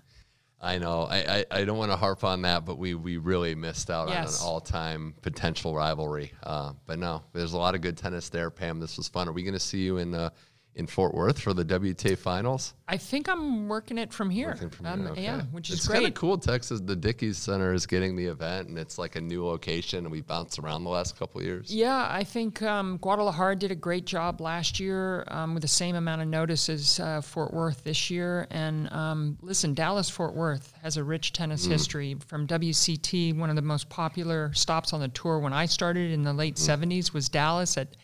I 0.60 0.76
know. 0.76 1.02
I, 1.04 1.16
I, 1.16 1.44
I, 1.60 1.64
don't 1.64 1.78
want 1.78 1.90
to 1.90 1.96
harp 1.96 2.22
on 2.22 2.42
that, 2.42 2.66
but 2.66 2.76
we, 2.76 2.94
we 2.94 3.16
really 3.16 3.54
missed 3.54 3.90
out 3.90 4.10
yes. 4.10 4.42
on 4.42 4.46
an 4.46 4.52
all 4.52 4.60
time 4.60 5.14
potential 5.22 5.74
rivalry. 5.74 6.32
Uh, 6.42 6.74
but 6.84 6.98
no, 6.98 7.22
there's 7.32 7.54
a 7.54 7.58
lot 7.58 7.74
of 7.74 7.80
good 7.80 7.96
tennis 7.96 8.28
there, 8.28 8.50
Pam. 8.50 8.78
This 8.78 8.98
was 8.98 9.08
fun. 9.08 9.26
Are 9.26 9.32
we 9.32 9.42
going 9.42 9.54
to 9.54 9.60
see 9.60 9.78
you 9.78 9.96
in 9.96 10.14
uh, 10.14 10.30
in 10.74 10.86
Fort 10.86 11.14
Worth 11.14 11.38
for 11.38 11.52
the 11.52 11.64
WTA 11.64 12.16
finals? 12.16 12.74
I 12.88 12.96
think 12.96 13.28
I'm 13.28 13.68
working 13.68 13.98
it 13.98 14.12
from 14.12 14.30
here. 14.30 14.56
From 14.56 14.86
um, 14.86 15.00
here. 15.00 15.10
Okay. 15.10 15.22
Yeah, 15.22 15.42
which 15.52 15.70
is 15.70 15.76
it's 15.76 15.86
great. 15.86 15.96
It's 15.96 16.02
kind 16.02 16.16
of 16.16 16.20
cool. 16.20 16.38
Texas, 16.38 16.80
the 16.80 16.96
Dickies 16.96 17.38
Center 17.38 17.72
is 17.72 17.86
getting 17.86 18.16
the 18.16 18.26
event, 18.26 18.68
and 18.68 18.78
it's 18.78 18.98
like 18.98 19.16
a 19.16 19.20
new 19.20 19.44
location, 19.44 20.00
and 20.00 20.10
we 20.10 20.20
bounced 20.20 20.58
around 20.58 20.84
the 20.84 20.90
last 20.90 21.18
couple 21.18 21.42
years. 21.42 21.72
Yeah, 21.72 22.06
I 22.10 22.24
think 22.24 22.62
um, 22.62 22.98
Guadalajara 22.98 23.56
did 23.56 23.70
a 23.70 23.76
great 23.76 24.06
job 24.06 24.40
last 24.40 24.80
year 24.80 25.24
um, 25.28 25.54
with 25.54 25.62
the 25.62 25.68
same 25.68 25.96
amount 25.96 26.22
of 26.22 26.28
notice 26.28 26.68
as 26.68 26.98
uh, 27.00 27.20
Fort 27.20 27.52
Worth 27.52 27.84
this 27.84 28.10
year. 28.10 28.46
And 28.50 28.92
um, 28.92 29.38
listen, 29.42 29.74
Dallas 29.74 30.08
Fort 30.08 30.34
Worth 30.34 30.72
has 30.82 30.96
a 30.96 31.04
rich 31.04 31.32
tennis 31.32 31.66
mm. 31.66 31.70
history 31.70 32.16
from 32.26 32.46
WCT. 32.46 33.36
One 33.36 33.50
of 33.50 33.56
the 33.56 33.62
most 33.62 33.88
popular 33.88 34.52
stops 34.54 34.92
on 34.92 35.00
the 35.00 35.08
tour 35.08 35.38
when 35.38 35.52
I 35.52 35.66
started 35.66 36.10
in 36.12 36.22
the 36.22 36.32
late 36.32 36.56
mm. 36.56 36.88
70s 36.88 37.12
was 37.12 37.28
Dallas 37.28 37.76
at 37.76 37.96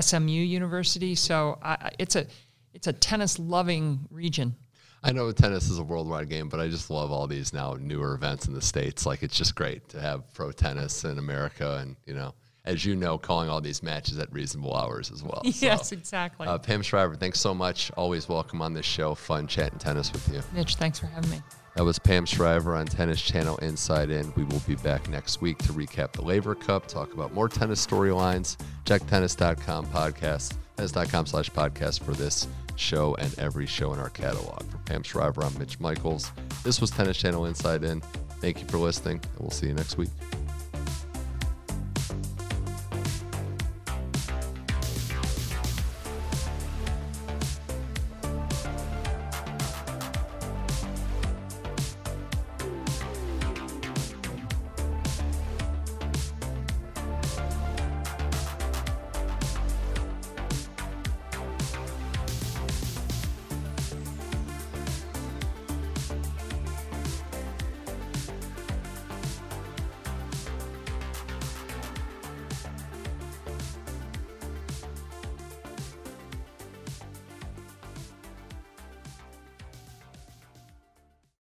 SMU 0.00 0.30
University. 0.30 1.14
So 1.14 1.58
I, 1.62 1.90
it's 1.98 2.16
a 2.16 2.26
it's 2.74 2.86
a 2.86 2.92
tennis 2.92 3.38
loving 3.38 4.06
region. 4.10 4.54
I 5.02 5.12
know 5.12 5.30
tennis 5.30 5.70
is 5.70 5.78
a 5.78 5.82
worldwide 5.82 6.28
game, 6.28 6.48
but 6.48 6.58
I 6.58 6.68
just 6.68 6.90
love 6.90 7.12
all 7.12 7.26
these 7.26 7.52
now 7.52 7.76
newer 7.78 8.14
events 8.14 8.46
in 8.48 8.54
the 8.54 8.62
states. 8.62 9.06
Like 9.06 9.22
it's 9.22 9.36
just 9.36 9.54
great 9.54 9.88
to 9.90 10.00
have 10.00 10.32
pro 10.34 10.52
tennis 10.52 11.04
in 11.04 11.18
America, 11.18 11.78
and 11.80 11.96
you 12.06 12.14
know, 12.14 12.34
as 12.64 12.84
you 12.84 12.96
know, 12.96 13.16
calling 13.16 13.48
all 13.48 13.60
these 13.60 13.82
matches 13.82 14.18
at 14.18 14.32
reasonable 14.32 14.74
hours 14.74 15.10
as 15.12 15.22
well. 15.22 15.42
Yes, 15.44 15.90
so, 15.90 15.96
exactly. 15.96 16.46
Uh, 16.48 16.58
Pam 16.58 16.82
Shriver, 16.82 17.14
thanks 17.14 17.40
so 17.40 17.54
much. 17.54 17.90
Always 17.96 18.28
welcome 18.28 18.60
on 18.60 18.74
this 18.74 18.86
show. 18.86 19.14
Fun 19.14 19.46
chatting 19.46 19.78
tennis 19.78 20.12
with 20.12 20.28
you. 20.32 20.42
Mitch, 20.52 20.74
thanks 20.74 20.98
for 20.98 21.06
having 21.06 21.30
me. 21.30 21.40
That 21.76 21.84
was 21.84 21.98
Pam 21.98 22.24
Shriver 22.24 22.74
on 22.74 22.86
Tennis 22.86 23.20
Channel 23.20 23.58
Inside 23.58 24.08
In. 24.08 24.32
We 24.34 24.44
will 24.44 24.62
be 24.66 24.76
back 24.76 25.10
next 25.10 25.42
week 25.42 25.58
to 25.58 25.74
recap 25.74 26.12
the 26.12 26.22
Laver 26.22 26.54
Cup, 26.54 26.88
talk 26.88 27.12
about 27.12 27.34
more 27.34 27.50
tennis 27.50 27.86
storylines. 27.86 28.56
Check 28.86 29.06
tennis.com 29.08 29.84
podcast, 29.88 30.54
tennis.com 30.78 31.26
slash 31.26 31.50
podcast 31.50 32.02
for 32.02 32.12
this 32.12 32.48
show 32.76 33.14
and 33.16 33.38
every 33.38 33.66
show 33.66 33.92
in 33.92 33.98
our 33.98 34.08
catalog. 34.08 34.62
For 34.70 34.78
Pam 34.78 35.02
Shriver, 35.02 35.44
I'm 35.44 35.56
Mitch 35.58 35.78
Michaels. 35.78 36.32
This 36.64 36.80
was 36.80 36.90
Tennis 36.90 37.18
Channel 37.18 37.44
Inside 37.44 37.84
In. 37.84 38.00
Thank 38.40 38.62
you 38.62 38.66
for 38.68 38.78
listening, 38.78 39.20
and 39.22 39.40
we'll 39.40 39.50
see 39.50 39.66
you 39.66 39.74
next 39.74 39.98
week. 39.98 40.08